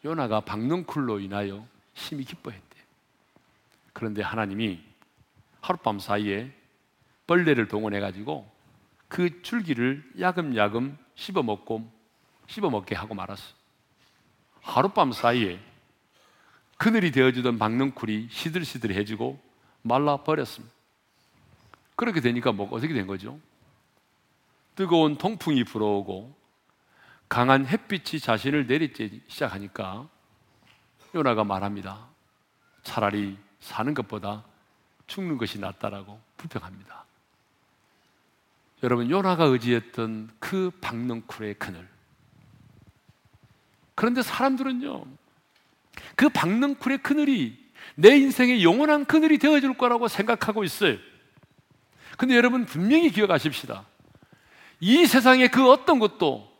요나가 0.05 0.41
박넝쿨로 0.41 1.19
인하여 1.19 1.65
심히 1.93 2.23
기뻐했대요. 2.23 2.83
그런데 3.93 4.21
하나님이 4.21 4.79
하룻밤 5.61 5.99
사이에 5.99 6.51
벌레를 7.27 7.67
동원해 7.67 7.99
가지고 7.99 8.49
그 9.07 9.41
줄기를 9.41 10.03
야금야금 10.19 10.97
씹어먹고 11.15 11.91
씹어먹게 12.47 12.95
하고 12.95 13.15
말았어. 13.15 13.55
하룻밤 14.61 15.11
사이에 15.11 15.59
그늘이 16.81 17.11
되어주던 17.11 17.59
박능쿨이 17.59 18.29
시들시들해지고 18.31 19.39
말라버렸습니다. 19.83 20.73
그렇게 21.95 22.21
되니까 22.21 22.51
뭐 22.51 22.67
어떻게 22.71 22.91
된 22.95 23.05
거죠? 23.05 23.39
뜨거운 24.75 25.15
통풍이 25.15 25.63
불어오고 25.63 26.35
강한 27.29 27.67
햇빛이 27.67 28.19
자신을 28.19 28.65
내리쬐기 28.65 29.21
시작하니까 29.27 30.09
요나가 31.13 31.43
말합니다. 31.43 32.07
차라리 32.81 33.37
사는 33.59 33.93
것보다 33.93 34.43
죽는 35.05 35.37
것이 35.37 35.59
낫다라고 35.59 36.19
불평합니다. 36.37 37.05
여러분 38.81 39.07
요나가 39.07 39.43
의지했던 39.43 40.31
그 40.39 40.71
박능쿨의 40.81 41.59
그늘. 41.59 41.87
그런데 43.93 44.23
사람들은요, 44.23 45.20
그 46.15 46.29
박능쿨의 46.29 46.99
그늘이 46.99 47.57
내 47.95 48.17
인생의 48.17 48.63
영원한 48.63 49.05
그늘이 49.05 49.37
되어줄 49.37 49.77
거라고 49.77 50.07
생각하고 50.07 50.63
있어요. 50.63 50.97
근데 52.17 52.35
여러분 52.35 52.65
분명히 52.65 53.09
기억하십시다. 53.09 53.85
이 54.79 55.05
세상의 55.05 55.49
그 55.49 55.69
어떤 55.69 55.99
것도 55.99 56.51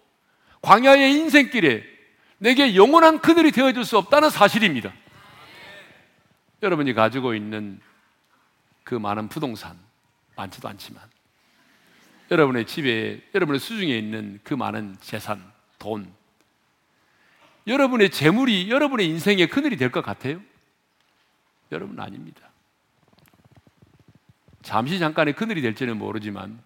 광야의 0.61 1.11
인생길에 1.13 1.83
내게 2.37 2.75
영원한 2.75 3.19
그늘이 3.19 3.51
되어줄 3.51 3.85
수 3.85 3.97
없다는 3.97 4.29
사실입니다. 4.29 4.93
여러분이 6.63 6.93
가지고 6.93 7.33
있는 7.33 7.79
그 8.83 8.95
많은 8.95 9.29
부동산, 9.29 9.77
많지도 10.35 10.67
않지만, 10.69 11.01
여러분의 12.29 12.65
집에, 12.65 13.21
여러분의 13.33 13.59
수중에 13.59 13.95
있는 13.97 14.39
그 14.43 14.53
많은 14.53 14.97
재산, 15.01 15.43
돈, 15.77 16.11
여러분의 17.67 18.09
재물이 18.09 18.69
여러분의 18.69 19.07
인생의 19.07 19.47
그늘이 19.47 19.77
될 19.77 19.91
것 19.91 20.01
같아요? 20.03 20.41
여러분 21.71 21.99
아닙니다. 21.99 22.49
잠시 24.61 24.99
잠깐의 24.99 25.33
그늘이 25.35 25.61
될지는 25.61 25.97
모르지만 25.97 26.61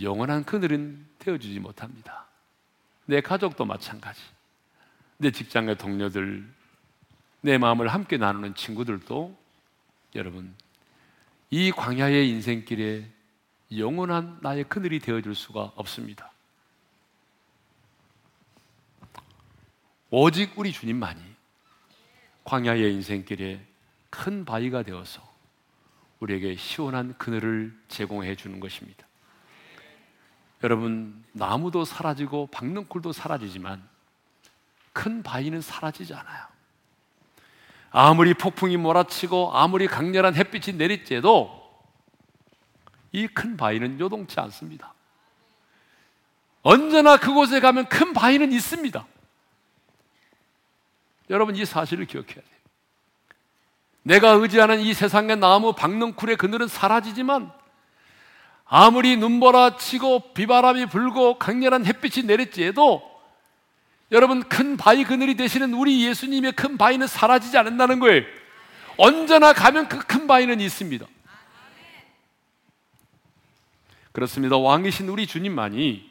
영원한 0.00 0.44
그늘은 0.44 1.06
되어주지 1.18 1.58
못합니다. 1.60 2.26
내 3.06 3.20
가족도 3.20 3.64
마찬가지. 3.64 4.20
내 5.16 5.30
직장의 5.32 5.78
동료들, 5.78 6.46
내 7.40 7.58
마음을 7.58 7.88
함께 7.88 8.16
나누는 8.18 8.54
친구들도 8.54 9.36
여러분 10.14 10.54
이 11.50 11.72
광야의 11.72 12.28
인생길에 12.28 13.10
영원한 13.76 14.38
나의 14.42 14.64
그늘이 14.64 15.00
되어줄 15.00 15.34
수가 15.34 15.72
없습니다. 15.74 16.30
오직 20.10 20.58
우리 20.58 20.72
주님만이 20.72 21.20
광야의 22.44 22.94
인생길에 22.94 23.60
큰 24.10 24.44
바위가 24.44 24.82
되어서 24.82 25.22
우리에게 26.20 26.56
시원한 26.56 27.16
그늘을 27.18 27.76
제공해 27.88 28.34
주는 28.34 28.58
것입니다. 28.58 29.06
여러분, 30.64 31.24
나무도 31.32 31.84
사라지고 31.84 32.48
박능쿨도 32.48 33.12
사라지지만 33.12 33.86
큰 34.92 35.22
바위는 35.22 35.60
사라지지 35.60 36.14
않아요. 36.14 36.46
아무리 37.90 38.34
폭풍이 38.34 38.76
몰아치고 38.76 39.52
아무리 39.56 39.86
강렬한 39.86 40.34
햇빛이 40.34 40.76
내리쬐도 40.78 41.58
이 43.12 43.28
큰 43.28 43.56
바위는 43.56 44.00
요동치 44.00 44.40
않습니다. 44.40 44.94
언제나 46.62 47.16
그곳에 47.16 47.60
가면 47.60 47.88
큰 47.88 48.12
바위는 48.12 48.52
있습니다. 48.52 49.06
여러분 51.30 51.56
이 51.56 51.64
사실을 51.64 52.06
기억해야 52.06 52.34
돼요. 52.34 52.58
내가 54.02 54.30
의지하는 54.30 54.80
이 54.80 54.94
세상의 54.94 55.36
나무 55.36 55.74
박능쿨의 55.74 56.36
그늘은 56.36 56.68
사라지지만 56.68 57.52
아무리 58.64 59.16
눈보라 59.16 59.76
치고 59.76 60.32
비바람이 60.34 60.86
불고 60.86 61.38
강렬한 61.38 61.84
햇빛이 61.86 62.26
내렸지에도 62.26 63.02
여러분 64.10 64.42
큰 64.48 64.76
바위 64.76 65.04
그늘이 65.04 65.36
되시는 65.36 65.74
우리 65.74 66.06
예수님의 66.06 66.52
큰 66.52 66.78
바위는 66.78 67.06
사라지지 67.06 67.58
않는다는 67.58 67.98
거예요. 68.00 68.22
언제나 68.96 69.52
가면 69.52 69.88
그 69.88 69.98
큰 70.00 70.26
바위는 70.26 70.60
있습니다. 70.60 71.06
그렇습니다. 74.12 74.56
왕이신 74.56 75.08
우리 75.08 75.26
주님만이 75.26 76.10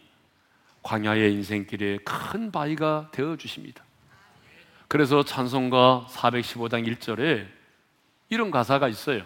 광야의 0.83 1.33
인생길에 1.33 1.97
큰 1.97 2.51
바위가 2.51 3.09
되어 3.11 3.35
주십니다. 3.35 3.83
그래서 4.87 5.23
찬송가 5.23 6.07
415장 6.09 6.87
1절에 6.87 7.47
이런 8.29 8.51
가사가 8.51 8.87
있어요. 8.87 9.25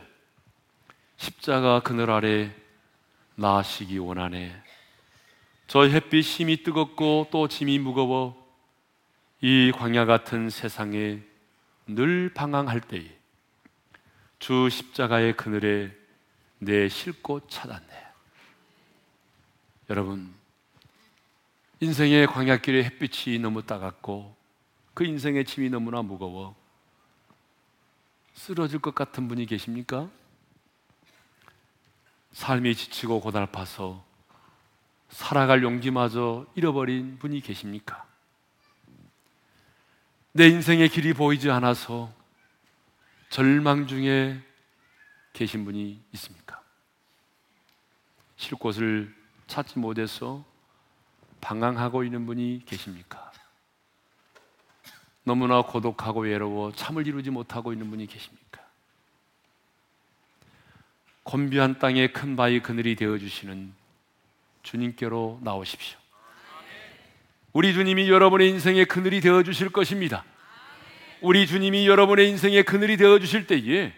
십자가 1.17 1.81
그늘 1.81 2.09
아래 2.09 2.51
나시기 3.35 3.99
원하네. 3.99 4.59
저 5.67 5.87
햇빛 5.87 6.21
힘이 6.21 6.63
뜨겁고 6.63 7.27
또 7.31 7.47
짐이 7.47 7.77
무거워 7.79 8.41
이 9.39 9.71
광야 9.73 10.05
같은 10.05 10.49
세상에 10.49 11.19
늘 11.85 12.33
방황할 12.33 12.81
때에 12.81 13.05
주 14.39 14.67
십자가의 14.69 15.37
그늘에 15.37 15.95
내 16.57 16.89
쉴곳 16.89 17.49
찾았네. 17.49 18.07
여러분, 19.91 20.33
인생의 21.79 22.27
광야길의 22.27 22.83
햇빛이 22.83 23.39
너무 23.39 23.63
따갑고 23.63 24.40
그 24.93 25.05
인생의 25.05 25.45
짐이 25.45 25.69
너무나 25.69 26.01
무거워 26.01 26.55
쓰러질 28.33 28.79
것 28.79 28.95
같은 28.95 29.27
분이 29.27 29.45
계십니까? 29.45 30.09
삶이 32.33 32.75
지치고 32.75 33.21
고달파서 33.21 34.03
살아갈 35.09 35.63
용기마저 35.63 36.45
잃어버린 36.55 37.19
분이 37.19 37.41
계십니까? 37.41 38.05
내 40.31 40.47
인생의 40.47 40.89
길이 40.89 41.13
보이지 41.13 41.51
않아서 41.51 42.11
절망 43.29 43.87
중에 43.87 44.41
계신 45.33 45.65
분이 45.65 46.01
있습니까? 46.13 46.61
쉴 48.37 48.57
곳을 48.57 49.13
찾지 49.47 49.79
못해서 49.79 50.43
방황하고 51.41 52.03
있는 52.03 52.25
분이 52.25 52.63
계십니까? 52.65 53.30
너무나 55.23 55.61
고독하고 55.61 56.21
외로워 56.21 56.71
참을 56.73 57.05
이루지 57.05 57.29
못하고 57.29 57.73
있는 57.73 57.89
분이 57.89 58.07
계십니까? 58.07 58.61
곤비한 61.23 61.79
땅에 61.79 62.07
큰 62.07 62.35
바위 62.35 62.61
그늘이 62.61 62.95
되어 62.95 63.17
주시는 63.17 63.73
주님께로 64.63 65.39
나오십시오. 65.43 65.99
우리 67.53 67.73
주님이 67.73 68.09
여러분의 68.09 68.49
인생의 68.49 68.85
그늘이 68.85 69.21
되어 69.21 69.43
주실 69.43 69.69
것입니다. 69.69 70.23
우리 71.21 71.45
주님이 71.45 71.87
여러분의 71.87 72.29
인생의 72.29 72.63
그늘이 72.63 72.97
되어 72.97 73.19
주실 73.19 73.45
때에 73.45 73.93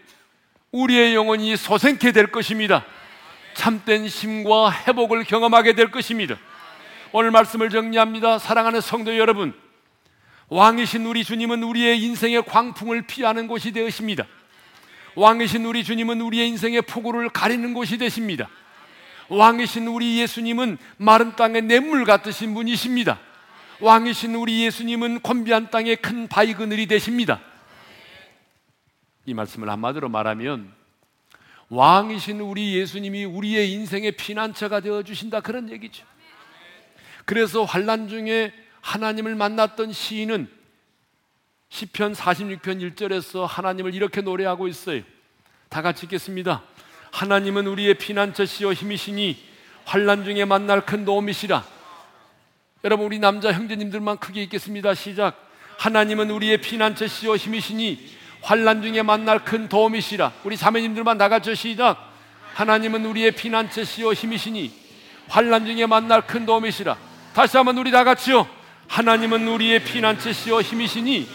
우리의 0.72 1.14
영혼이 1.14 1.56
소생케 1.56 2.12
될 2.12 2.26
것입니다. 2.26 2.84
참된 3.54 4.06
힘과 4.06 4.72
회복을 4.72 5.24
경험하게 5.24 5.74
될 5.74 5.90
것입니다. 5.90 6.36
오늘 7.12 7.30
말씀을 7.30 7.70
정리합니다. 7.70 8.38
사랑하는 8.38 8.80
성도 8.80 9.16
여러분, 9.16 9.54
왕이신 10.54 11.04
우리 11.06 11.24
주님은 11.24 11.64
우리의 11.64 12.00
인생의 12.00 12.44
광풍을 12.44 13.08
피하는 13.08 13.48
곳이 13.48 13.72
되십니다. 13.72 14.24
왕이신 15.16 15.64
우리 15.64 15.82
주님은 15.82 16.20
우리의 16.20 16.46
인생의 16.46 16.82
폭우를 16.82 17.28
가리는 17.30 17.74
곳이 17.74 17.98
되십니다. 17.98 18.48
왕이신 19.30 19.88
우리 19.88 20.20
예수님은 20.20 20.78
마른 20.96 21.34
땅의 21.34 21.62
냇물 21.62 22.04
같으신 22.04 22.54
분이십니다. 22.54 23.18
왕이신 23.80 24.36
우리 24.36 24.62
예수님은 24.62 25.22
권비한 25.22 25.70
땅의 25.72 25.96
큰 25.96 26.28
바위 26.28 26.54
그늘이 26.54 26.86
되십니다. 26.86 27.40
이 29.26 29.34
말씀을 29.34 29.68
한마디로 29.68 30.08
말하면 30.08 30.72
왕이신 31.68 32.38
우리 32.38 32.76
예수님이 32.76 33.24
우리의 33.24 33.72
인생의 33.72 34.12
피난처가 34.12 34.78
되어 34.78 35.02
주신다 35.02 35.40
그런 35.40 35.68
얘기죠. 35.72 36.06
그래서 37.24 37.64
환란 37.64 38.06
중에 38.06 38.52
하나님을 38.84 39.34
만났던 39.34 39.92
시인은 39.92 40.46
시편 41.70 42.12
46편 42.12 42.94
1절에서 42.94 43.46
하나님을 43.46 43.94
이렇게 43.94 44.20
노래하고 44.20 44.68
있어요. 44.68 45.02
다 45.70 45.80
같이 45.80 46.04
읽겠습니다. 46.04 46.62
하나님은 47.10 47.66
우리의 47.66 47.94
피난처시요 47.94 48.74
힘이시니 48.74 49.42
환란 49.86 50.24
중에 50.24 50.44
만날 50.44 50.84
큰 50.84 51.06
도움이시라. 51.06 51.64
여러분 52.84 53.06
우리 53.06 53.18
남자 53.18 53.52
형제님들만 53.52 54.18
크게 54.18 54.42
읽겠습니다. 54.42 54.94
시작. 54.94 55.50
하나님은 55.78 56.30
우리의 56.30 56.58
피난처시요 56.58 57.36
힘이시니 57.36 58.10
환란 58.42 58.82
중에 58.82 59.02
만날 59.02 59.44
큰 59.44 59.70
도움이시라. 59.70 60.30
우리 60.44 60.58
자매님들만 60.58 61.16
나가죠. 61.16 61.54
시작. 61.54 62.12
하나님은 62.52 63.06
우리의 63.06 63.32
피난처시요 63.32 64.12
힘이시니 64.12 64.70
환란 65.28 65.64
중에 65.64 65.86
만날 65.86 66.26
큰 66.26 66.44
도움이시라. 66.44 66.98
다시 67.32 67.56
한번 67.56 67.78
우리 67.78 67.90
다 67.90 68.04
같이요. 68.04 68.63
하나님은 68.94 69.48
우리의 69.48 69.82
피난처시요 69.82 70.60
힘이시니 70.60 71.26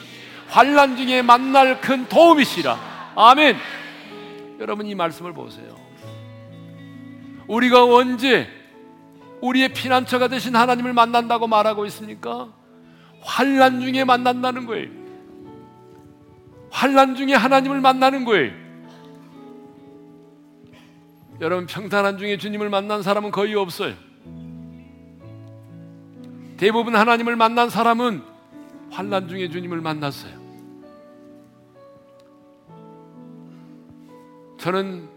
환란 0.47 0.95
중에 0.95 1.21
만날 1.21 1.81
큰 1.81 2.07
도움이시라. 2.07 3.11
아멘. 3.15 3.57
여러분 4.59 4.85
이 4.85 4.95
말씀을 4.95 5.33
보세요. 5.33 5.75
우리가 7.47 7.83
언제 7.83 8.47
우리의 9.41 9.73
피난처가 9.73 10.29
되신 10.29 10.55
하나님을 10.55 10.93
만난다고 10.93 11.47
말하고 11.47 11.85
있습니까? 11.87 12.47
환란 13.19 13.81
중에 13.81 14.05
만난다는 14.05 14.65
거예요. 14.65 14.87
환란 16.71 17.15
중에 17.17 17.33
하나님을 17.33 17.81
만나는 17.81 18.23
거예요. 18.23 18.53
여러분 21.41 21.65
평탄한 21.65 22.19
중에 22.19 22.37
주님을 22.37 22.69
만난 22.69 23.03
사람은 23.03 23.31
거의 23.31 23.53
없어요. 23.55 23.95
대부분 26.59 26.93
하나님을 26.93 27.37
만난 27.37 27.69
사람은 27.69 28.21
환란 28.91 29.29
중에 29.29 29.47
주님을 29.47 29.79
만났어요. 29.79 30.37
저는 34.57 35.07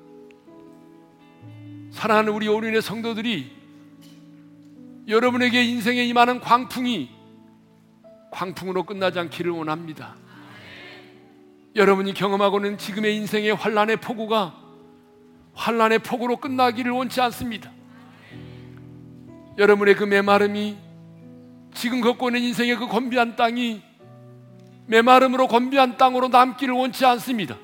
사랑하는 1.90 2.32
우리 2.32 2.46
오륜의 2.46 2.80
성도들이 2.80 3.50
여러분에게 5.08 5.64
인생에 5.64 6.04
임하는 6.04 6.38
광풍이 6.38 7.10
광풍으로 8.30 8.84
끝나지 8.84 9.18
않기를 9.18 9.50
원합니다. 9.50 10.14
여러분이 11.74 12.14
경험하고는 12.14 12.78
지금의 12.78 13.16
인생의 13.16 13.56
환란의 13.56 13.96
폭우가 13.96 14.54
환란의 15.54 15.98
폭우로 16.04 16.36
끝나기를 16.36 16.92
원치 16.92 17.20
않습니다. 17.20 17.72
여러분의 19.58 19.96
그 19.96 20.04
메마름이 20.04 20.81
지금 21.74 22.00
걷고 22.00 22.28
있는 22.28 22.42
인생의 22.42 22.76
그 22.76 22.86
건비한 22.86 23.36
땅이 23.36 23.82
메마름으로 24.86 25.48
건비한 25.48 25.96
땅으로 25.96 26.28
남기를 26.28 26.74
원치 26.74 27.04
않습니다. 27.06 27.56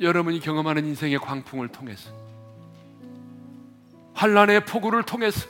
여러분이 0.00 0.40
경험하는 0.40 0.86
인생의 0.86 1.18
광풍을 1.18 1.68
통해서 1.68 2.10
환란의 4.14 4.64
폭우를 4.64 5.02
통해서 5.04 5.48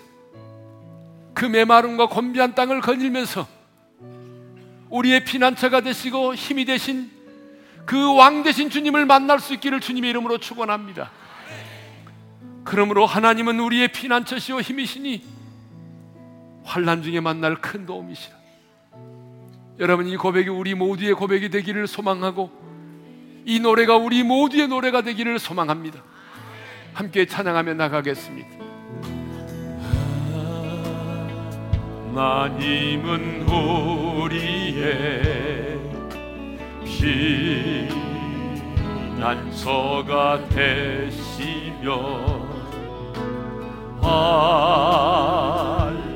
그 1.34 1.44
메마름과 1.44 2.08
건비한 2.08 2.54
땅을 2.54 2.80
거닐면서 2.80 3.46
우리의 4.90 5.24
피난처가 5.24 5.82
되시고 5.82 6.34
힘이 6.34 6.64
되신 6.64 7.10
그 7.84 8.14
왕 8.14 8.42
되신 8.42 8.68
주님을 8.68 9.06
만날 9.06 9.40
수 9.40 9.54
있기를 9.54 9.80
주님의 9.80 10.10
이름으로 10.10 10.38
축원합니다. 10.38 11.10
그러므로 12.64 13.06
하나님은 13.06 13.60
우리의 13.60 13.88
피난처시오 13.88 14.60
힘이시니 14.60 15.37
환란 16.68 17.02
중에 17.02 17.20
만날 17.20 17.56
큰 17.56 17.86
도움이시라. 17.86 18.36
여러분 19.78 20.06
이 20.06 20.16
고백이 20.16 20.50
우리 20.50 20.74
모두의 20.74 21.14
고백이 21.14 21.48
되기를 21.48 21.86
소망하고 21.86 22.50
이 23.46 23.58
노래가 23.58 23.96
우리 23.96 24.22
모두의 24.22 24.68
노래가 24.68 25.00
되기를 25.00 25.38
소망합니다. 25.38 26.02
함께 26.92 27.24
찬양하며 27.24 27.72
나가겠습니다. 27.74 28.48
하나님은 32.14 33.46
우리의 34.22 34.88
피난처가 39.16 40.48
되시며 40.48 41.96
환 44.02 45.57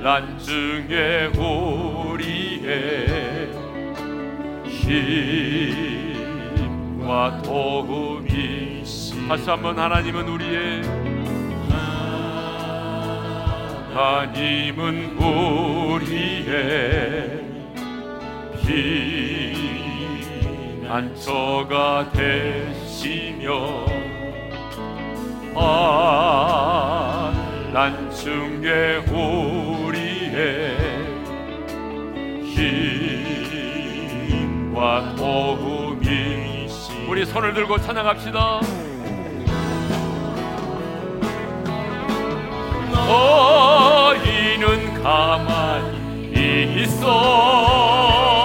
란 0.02 0.36
중에 0.36 1.30
우리의 1.36 2.72
힘과 4.66 6.32
도움이 7.42 8.82
다시 9.28 9.48
한번 9.48 9.78
하나님은 9.78 10.28
우리의 10.28 10.82
하나님은 13.94 15.16
우리의 15.20 16.42
피난처가 20.82 22.10
되시며 22.10 23.86
환란 27.14 28.10
중에 28.10 28.96
우리의 29.08 29.81
힘과 34.62 35.14
도움이시 35.16 37.04
우리 37.06 37.26
손을 37.26 37.52
들고 37.52 37.76
찬양합시다. 37.78 38.60
너희는 42.92 45.02
가만히 45.02 46.82
있어 46.82 48.41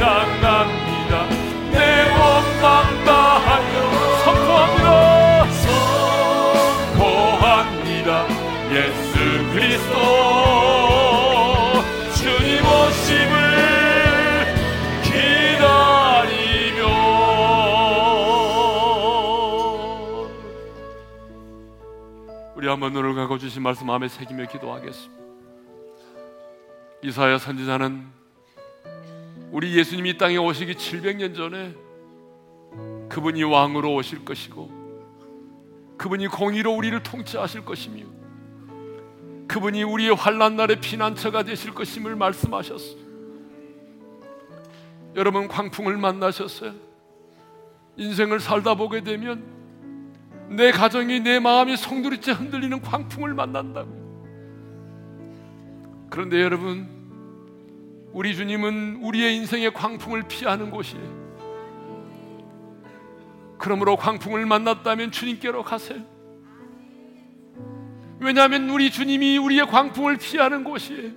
내 1.72 1.76
원망 2.10 3.04
다하여 3.04 3.74
선포합니다. 4.24 4.88
선포합니다. 6.94 8.10
예수 8.72 9.12
그리스도. 9.52 9.94
주님 12.14 12.48
오심을 12.64 13.34
기다리며. 15.02 16.80
우리 22.54 22.68
한번 22.68 22.92
눈을 22.92 23.14
감고 23.14 23.38
주신 23.38 23.62
말씀 23.62 23.86
마음에 23.86 24.08
새기며 24.08 24.46
기도하겠습니다. 24.46 25.25
이사야 27.06 27.38
선지자는 27.38 28.04
우리 29.52 29.78
예수님이 29.78 30.10
이 30.10 30.18
땅에 30.18 30.38
오시기 30.38 30.74
700년 30.74 31.36
전에 31.36 31.72
그분이 33.08 33.44
왕으로 33.44 33.94
오실 33.94 34.24
것이고 34.24 34.68
그분이 35.98 36.26
공의로 36.26 36.74
우리를 36.74 37.00
통치하실 37.04 37.64
것이며 37.64 38.06
그분이 39.46 39.84
우리의 39.84 40.16
환란 40.16 40.56
날의 40.56 40.80
피난처가 40.80 41.44
되실 41.44 41.72
것임을 41.74 42.16
말씀하셨어요. 42.16 43.06
여러분 45.14 45.46
광풍을 45.46 45.96
만나셨어요? 45.98 46.74
인생을 47.98 48.40
살다 48.40 48.74
보게 48.74 49.02
되면 49.02 49.44
내 50.48 50.72
가정이 50.72 51.20
내 51.20 51.38
마음이 51.38 51.76
송두리째 51.76 52.32
흔들리는 52.32 52.82
광풍을 52.82 53.32
만난다고. 53.32 54.06
그런데 56.10 56.42
여러분 56.42 56.95
우리 58.16 58.34
주님은 58.34 59.00
우리의 59.02 59.36
인생의 59.36 59.74
광풍을 59.74 60.22
피하는 60.22 60.70
곳이에요. 60.70 61.26
그러므로 63.58 63.96
광풍을 63.96 64.46
만났다면 64.46 65.10
주님께로 65.10 65.62
가세요. 65.62 66.02
왜냐하면 68.18 68.70
우리 68.70 68.90
주님이 68.90 69.36
우리의 69.36 69.66
광풍을 69.66 70.16
피하는 70.16 70.64
곳이에요. 70.64 71.10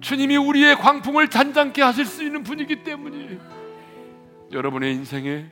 주님이 0.00 0.36
우리의 0.36 0.74
광풍을 0.78 1.28
잔잔케 1.28 1.80
하실 1.80 2.06
수 2.06 2.24
있는 2.24 2.42
분이기 2.42 2.82
때문이에요. 2.82 3.38
여러분의 4.50 4.94
인생에 4.94 5.46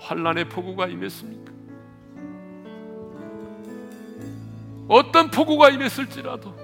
환란의 0.00 0.50
폭우가 0.50 0.86
임했습니까? 0.86 1.52
어떤 4.86 5.30
폭우가 5.30 5.70
임했을지라도 5.70 6.54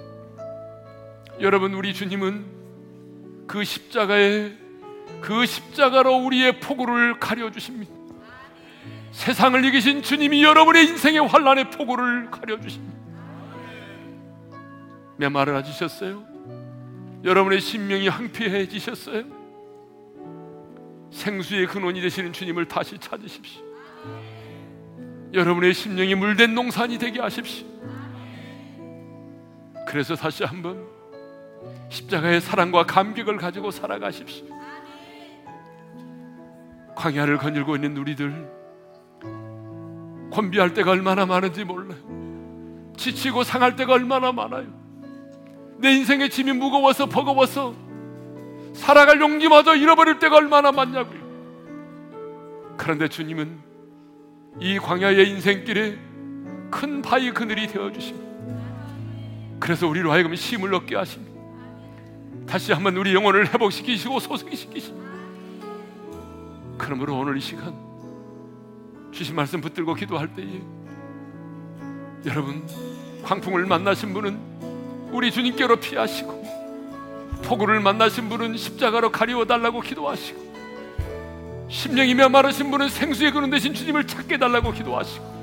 여러분 1.41 1.72
우리 1.72 1.95
주님은 1.95 2.56
그 3.47 3.65
십자가에 3.65 4.53
그 5.21 5.47
십자가로 5.47 6.17
우리의 6.17 6.61
폭우를 6.61 7.19
가려 7.19 7.51
주십니다. 7.51 7.93
세상을 9.13 9.65
이기신 9.65 10.03
주님이 10.03 10.43
여러분의 10.43 10.87
인생의 10.89 11.27
환란의 11.27 11.71
폭우를 11.71 12.31
가려 12.31 12.61
주십니다. 12.61 12.97
메마를 15.17 15.57
하셨어요? 15.57 16.25
여러분의 17.25 17.61
심령이 17.61 18.09
황폐해지셨어요? 18.09 19.25
생수의 21.11 21.67
근원이 21.67 22.01
되시는 22.03 22.33
주님을 22.33 22.69
다시 22.69 22.99
찾으십시오. 22.99 23.63
여러분의 25.33 25.73
심령이 25.73 26.15
물된 26.15 26.55
농산이 26.55 26.99
되게 26.99 27.21
하십시오. 27.21 27.67
그래서 29.89 30.15
다시 30.15 30.45
한번 30.45 30.96
십자가의 31.89 32.41
사랑과 32.41 32.84
감격을 32.84 33.37
가지고 33.37 33.70
살아가십시오. 33.70 34.47
광야를 36.97 37.39
거닐고 37.39 37.76
있는 37.76 37.97
우리들 37.97 38.51
혼비할 40.34 40.74
때가 40.74 40.91
얼마나 40.91 41.26
많은지 41.26 41.64
몰라요. 41.64 42.01
지치고 42.97 43.45
상할 43.45 43.76
때가 43.76 43.93
얼마나 43.93 44.32
많아요. 44.32 44.66
내 45.78 45.93
인생의 45.93 46.30
짐이 46.30 46.53
무거워서 46.53 47.07
버거워서 47.07 47.74
살아갈 48.72 49.20
용기마저 49.20 49.76
잃어버릴 49.76 50.18
때가 50.18 50.37
얼마나 50.37 50.72
많냐고요. 50.72 51.26
그런데 52.76 53.09
주님은 53.09 53.59
이 54.61 54.78
광야의 54.78 55.30
인생길에 55.30 55.99
큰 56.70 57.03
바위 57.03 57.30
그늘이 57.30 57.66
되어 57.68 57.93
주십니다. 57.93 58.26
그래서 59.61 59.87
우리로 59.87 60.12
하여금 60.12 60.34
힘을 60.34 60.74
얻게 60.74 60.97
하십니다. 60.97 61.36
다시 62.49 62.73
한번 62.73 62.97
우리 62.97 63.15
영혼을 63.15 63.53
회복시키시고 63.53 64.21
소생시키십니다. 64.21 65.07
그러므로 66.79 67.19
오늘 67.19 67.37
이 67.37 67.41
시간 67.41 67.75
주신 69.11 69.35
말씀 69.35 69.61
붙들고 69.61 69.95
기도할 69.95 70.35
때에 70.35 70.61
여러분 72.27 72.67
광풍을 73.25 73.67
만나신 73.67 74.13
분은 74.13 74.39
우리 75.11 75.31
주님께로 75.33 75.77
피하시고 75.77 76.47
폭우를 77.45 77.81
만나신 77.81 78.29
분은 78.29 78.57
십자가로 78.57 79.11
가리워 79.11 79.45
달라고 79.45 79.81
기도하시고 79.81 80.47
심령이 81.69 82.15
메마르신 82.15 82.71
분은 82.71 82.89
생수의 82.89 83.33
그런 83.33 83.51
대신 83.51 83.75
주님을 83.75 84.07
찾게 84.07 84.39
달라고 84.39 84.73
기도하시고 84.73 85.37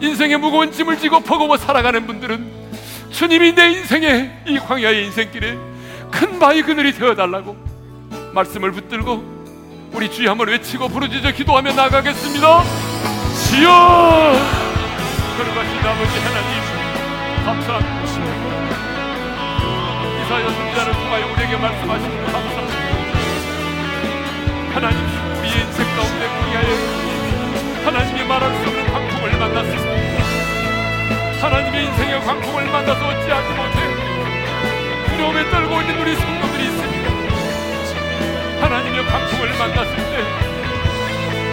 인생의 0.00 0.38
무거운 0.38 0.70
짐을 0.72 0.98
지고 0.98 1.20
버거워 1.20 1.56
살아가는 1.56 2.06
분들은 2.06 2.64
주님이 3.10 3.54
내 3.54 3.70
인생의 3.70 4.42
이 4.46 4.58
광야의 4.58 5.06
인생길에 5.06 5.73
큰 6.14 6.38
바위 6.38 6.62
그늘이 6.62 6.92
되어 6.92 7.14
달라고 7.14 7.56
말씀을 8.32 8.70
붙들고 8.70 9.34
우리 9.92 10.10
주여 10.10 10.30
한번 10.30 10.48
외치고 10.48 10.88
부르짖어 10.88 11.32
기도하며 11.32 11.72
나가겠습니다. 11.72 12.62
주여! 13.48 13.68
걸어가신 15.36 15.78
아버지 15.78 16.18
하나님 16.20 16.50
감사합니다. 17.44 18.04
이사야 20.24 20.50
선지자를 20.50 20.92
통하여 20.92 21.32
우리에게 21.32 21.56
말씀하시는 21.56 22.24
감사합니다. 22.32 22.78
하나님 24.72 24.98
우리의 25.38 25.60
인생 25.62 25.86
가운데 25.96 26.26
광야에 26.28 27.84
하나님이 27.84 28.24
말할 28.28 28.54
수 28.54 28.68
없는 28.68 28.86
광풍을 28.92 29.38
만났습니다. 29.38 29.94
하나님의 31.42 31.86
인생의 31.86 32.20
광풍을 32.24 32.70
만나서 32.70 33.06
어찌하지 33.06 33.48
못해 33.50 33.83
두려움에 35.14 35.48
떨고 35.48 35.80
있는 35.80 36.00
우리 36.00 36.16
성도들이 36.16 36.64
있습니다. 36.64 37.10
하나님의 38.60 39.06
광풍을 39.06 39.48
만났을 39.58 39.96
때 39.96 40.22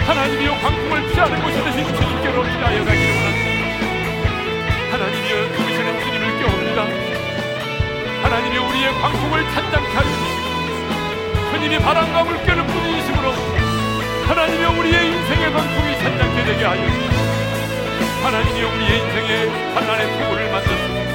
하나님이 0.06 0.48
광풍을 0.48 1.12
피하는 1.12 1.44
곳이 1.44 1.64
되신 1.64 1.86
주님께로 1.96 2.42
피하여 2.42 2.84
가기를 2.84 3.16
원합니다. 3.16 3.52
하나님이여 4.92 5.36
그으시는 5.52 6.00
주님을 6.00 6.40
깨웁니다. 6.40 6.80
하나님이 8.24 8.58
우리의 8.58 8.94
광풍을 9.00 9.44
찬장케 9.54 9.94
하여 9.94 10.10
주시고 10.10 11.52
주님이 11.52 11.78
바람과 11.80 12.24
물결을 12.24 12.66
뿌리심으로 12.66 13.32
하나님이 14.28 14.66
우리의 14.80 15.08
인생의 15.08 15.54
광풍이 15.54 16.00
찬장케 16.00 16.46
되게 16.46 16.66
하여 16.66 16.82
주시고 16.90 17.16
하나님이 18.24 18.64
우리의 18.64 19.00
인생의 19.00 19.50
환란의 19.76 20.08
폭우를 20.18 20.52
만났습니다 20.52 21.11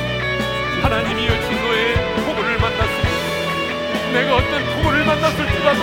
하나님이여 0.83 1.41
진노의 1.43 1.95
폭우를 2.25 2.59
만났습니다 2.59 3.17
내가 4.13 4.37
어떤 4.37 4.65
폭우를 4.75 5.05
만났을지라도 5.05 5.83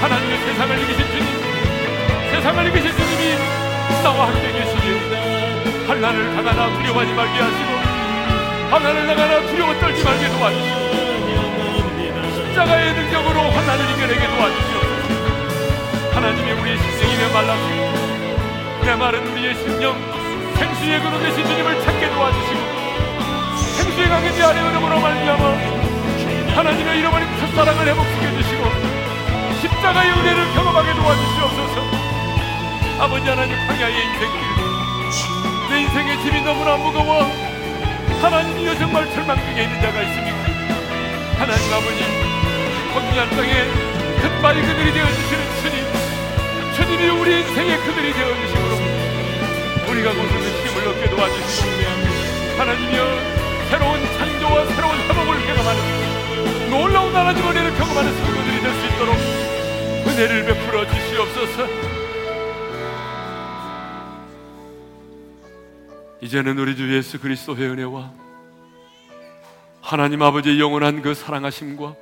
하나님의 0.00 0.38
세상을 0.38 0.78
이기신 0.82 1.06
주님 1.06 1.26
세상을 2.32 2.66
이기신 2.68 2.90
주님이 2.90 3.22
나와 4.02 4.28
함께 4.28 4.52
계시니 4.52 5.86
환란을 5.86 6.34
당하나 6.34 6.78
두려워하지 6.78 7.12
말게 7.12 7.40
하시고 7.40 7.70
환란을 8.70 9.06
당하나 9.06 9.40
두려워 9.48 9.74
떨지 9.78 10.04
말게 10.04 10.28
도와주시고 10.28 10.92
십자가의 12.34 12.94
능력으로 12.94 13.40
환란을 13.40 13.90
이겨내게 13.90 14.26
도와주시옵소서. 14.28 14.92
하나님의 16.14 16.52
우리의 16.60 16.78
심령이 16.78 17.16
메말랐고 17.16 18.84
메마른 18.84 19.26
우리의 19.26 19.54
심령 19.54 19.94
생수의 20.56 21.00
그로 21.00 21.18
되신 21.18 21.46
주님을 21.46 21.80
찾게 21.82 22.10
도와주시고 22.10 22.61
생수의 24.02 24.08
강의 24.08 24.34
제 24.34 24.42
아래 24.42 24.60
흐름으로 24.60 25.00
말미암아 25.00 25.44
하나님의 26.56 26.98
잃어버린 26.98 27.28
첫사랑을 27.38 27.86
회복시켜 27.86 28.42
주시고 28.42 28.64
십자가의 29.60 30.10
은혜를 30.12 30.52
경험하게 30.54 30.94
도와주시옵소서. 30.94 31.82
아버지 32.98 33.28
하나님 33.28 33.56
광야의 33.66 33.94
인생길 33.94 34.40
내 35.70 35.80
인생의 35.82 36.22
짐이 36.22 36.42
너무나 36.42 36.76
무거워 36.76 37.30
하나님이여 38.20 38.78
정말 38.78 39.08
절망중에 39.12 39.62
있는 39.62 39.80
자가 39.80 40.02
있습니까 40.02 40.38
하나님 41.38 41.72
아버지 41.72 42.04
혼미한 42.94 43.30
땅에 43.30 43.52
큰 44.20 44.42
바위 44.42 44.62
그들이 44.62 44.92
되어주시는 44.92 45.42
주님 45.62 45.76
주님이 46.74 47.08
우리 47.20 47.40
인생의 47.40 47.78
그들이 47.78 48.12
되어주시므로 48.12 48.76
우리가 49.90 50.10
고슬는 50.10 50.66
힘을 50.66 50.88
얻게 50.88 51.10
도와주시고 51.10 51.68
하나님이여 52.58 53.41
새로운 53.72 53.98
창조와 54.04 54.66
새로운 54.66 54.98
회복을 54.98 55.46
경험하는 55.46 56.68
놀라운 56.68 57.14
하나님 57.14 57.42
은혜를 57.42 57.74
경험하는 57.78 58.12
성도들이 58.18 58.60
될 58.60 58.74
수 58.74 58.86
있도록 58.86 59.16
은혜를 60.08 60.44
베풀어 60.44 60.86
주시옵소서. 60.86 61.66
이제는 66.20 66.58
우리 66.58 66.76
주 66.76 66.94
예수 66.94 67.18
그리스도의 67.18 67.70
은혜와 67.70 68.12
하나님 69.80 70.20
아버지의 70.20 70.60
영원한 70.60 71.00
그 71.00 71.14
사랑하심과 71.14 71.94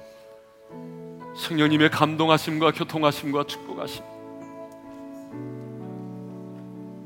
성령님의 1.37 1.91
감동하심과 1.93 2.73
교통하심과 2.73 3.45
축복하심 3.45 4.03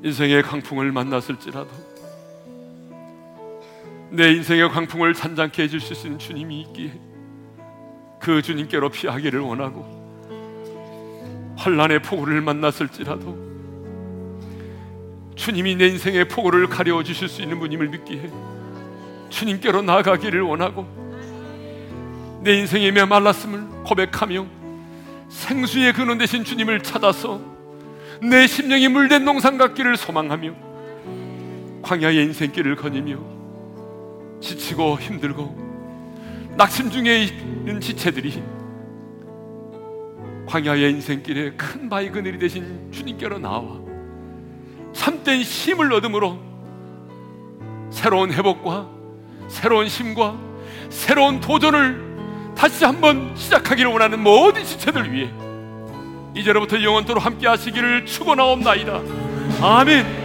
인생의 0.04 0.42
강풍을 0.42 0.90
만났을지라도 0.90 1.83
내 4.14 4.30
인생의 4.30 4.68
강풍을 4.68 5.12
잔잔케 5.12 5.64
해줄 5.64 5.80
수 5.80 5.92
있는 6.06 6.20
주님이 6.20 6.60
있기에 6.60 6.92
그 8.20 8.42
주님께로 8.42 8.90
피하기를 8.90 9.40
원하고 9.40 10.04
환란의 11.56 12.00
폭우를 12.02 12.40
만났을지라도 12.40 13.54
주님이 15.34 15.74
내 15.74 15.88
인생의 15.88 16.28
폭우를 16.28 16.68
가려워 16.68 17.02
주실 17.02 17.28
수 17.28 17.42
있는 17.42 17.58
분임을 17.58 17.88
믿기에 17.88 18.30
주님께로 19.30 19.82
나아가기를 19.82 20.42
원하고 20.42 20.86
내 22.44 22.56
인생의 22.56 22.92
메말랐음을 22.92 23.82
고백하며 23.84 24.46
생수의 25.28 25.92
근원 25.92 26.18
되신 26.18 26.44
주님을 26.44 26.84
찾아서 26.84 27.40
내 28.22 28.46
심령이 28.46 28.86
물된 28.86 29.24
농산 29.24 29.58
같기를 29.58 29.96
소망하며 29.96 30.54
광야의 31.82 32.26
인생길을 32.26 32.76
거니며 32.76 33.33
지치고 34.44 34.98
힘들고 35.00 36.52
낙심 36.56 36.90
중에 36.90 37.24
있는 37.24 37.80
지체들이 37.80 38.42
광야의 40.46 40.90
인생길에 40.92 41.52
큰 41.52 41.88
바위 41.88 42.10
그늘이 42.10 42.38
되신 42.38 42.92
주님께로 42.92 43.38
나와 43.38 43.80
참된 44.92 45.40
힘을 45.40 45.92
얻음으로 45.94 46.38
새로운 47.90 48.32
회복과 48.32 48.88
새로운 49.48 49.86
힘과 49.86 50.36
새로운 50.90 51.40
도전을 51.40 52.52
다시 52.54 52.84
한번 52.84 53.34
시작하기를 53.34 53.90
원하는 53.90 54.22
모든 54.22 54.62
지체들 54.62 55.10
위해 55.10 55.30
이제로부터 56.36 56.82
영원토록 56.82 57.24
함께 57.24 57.48
하시기를 57.48 58.06
축원하옵나이다. 58.06 59.00
아멘. 59.62 60.23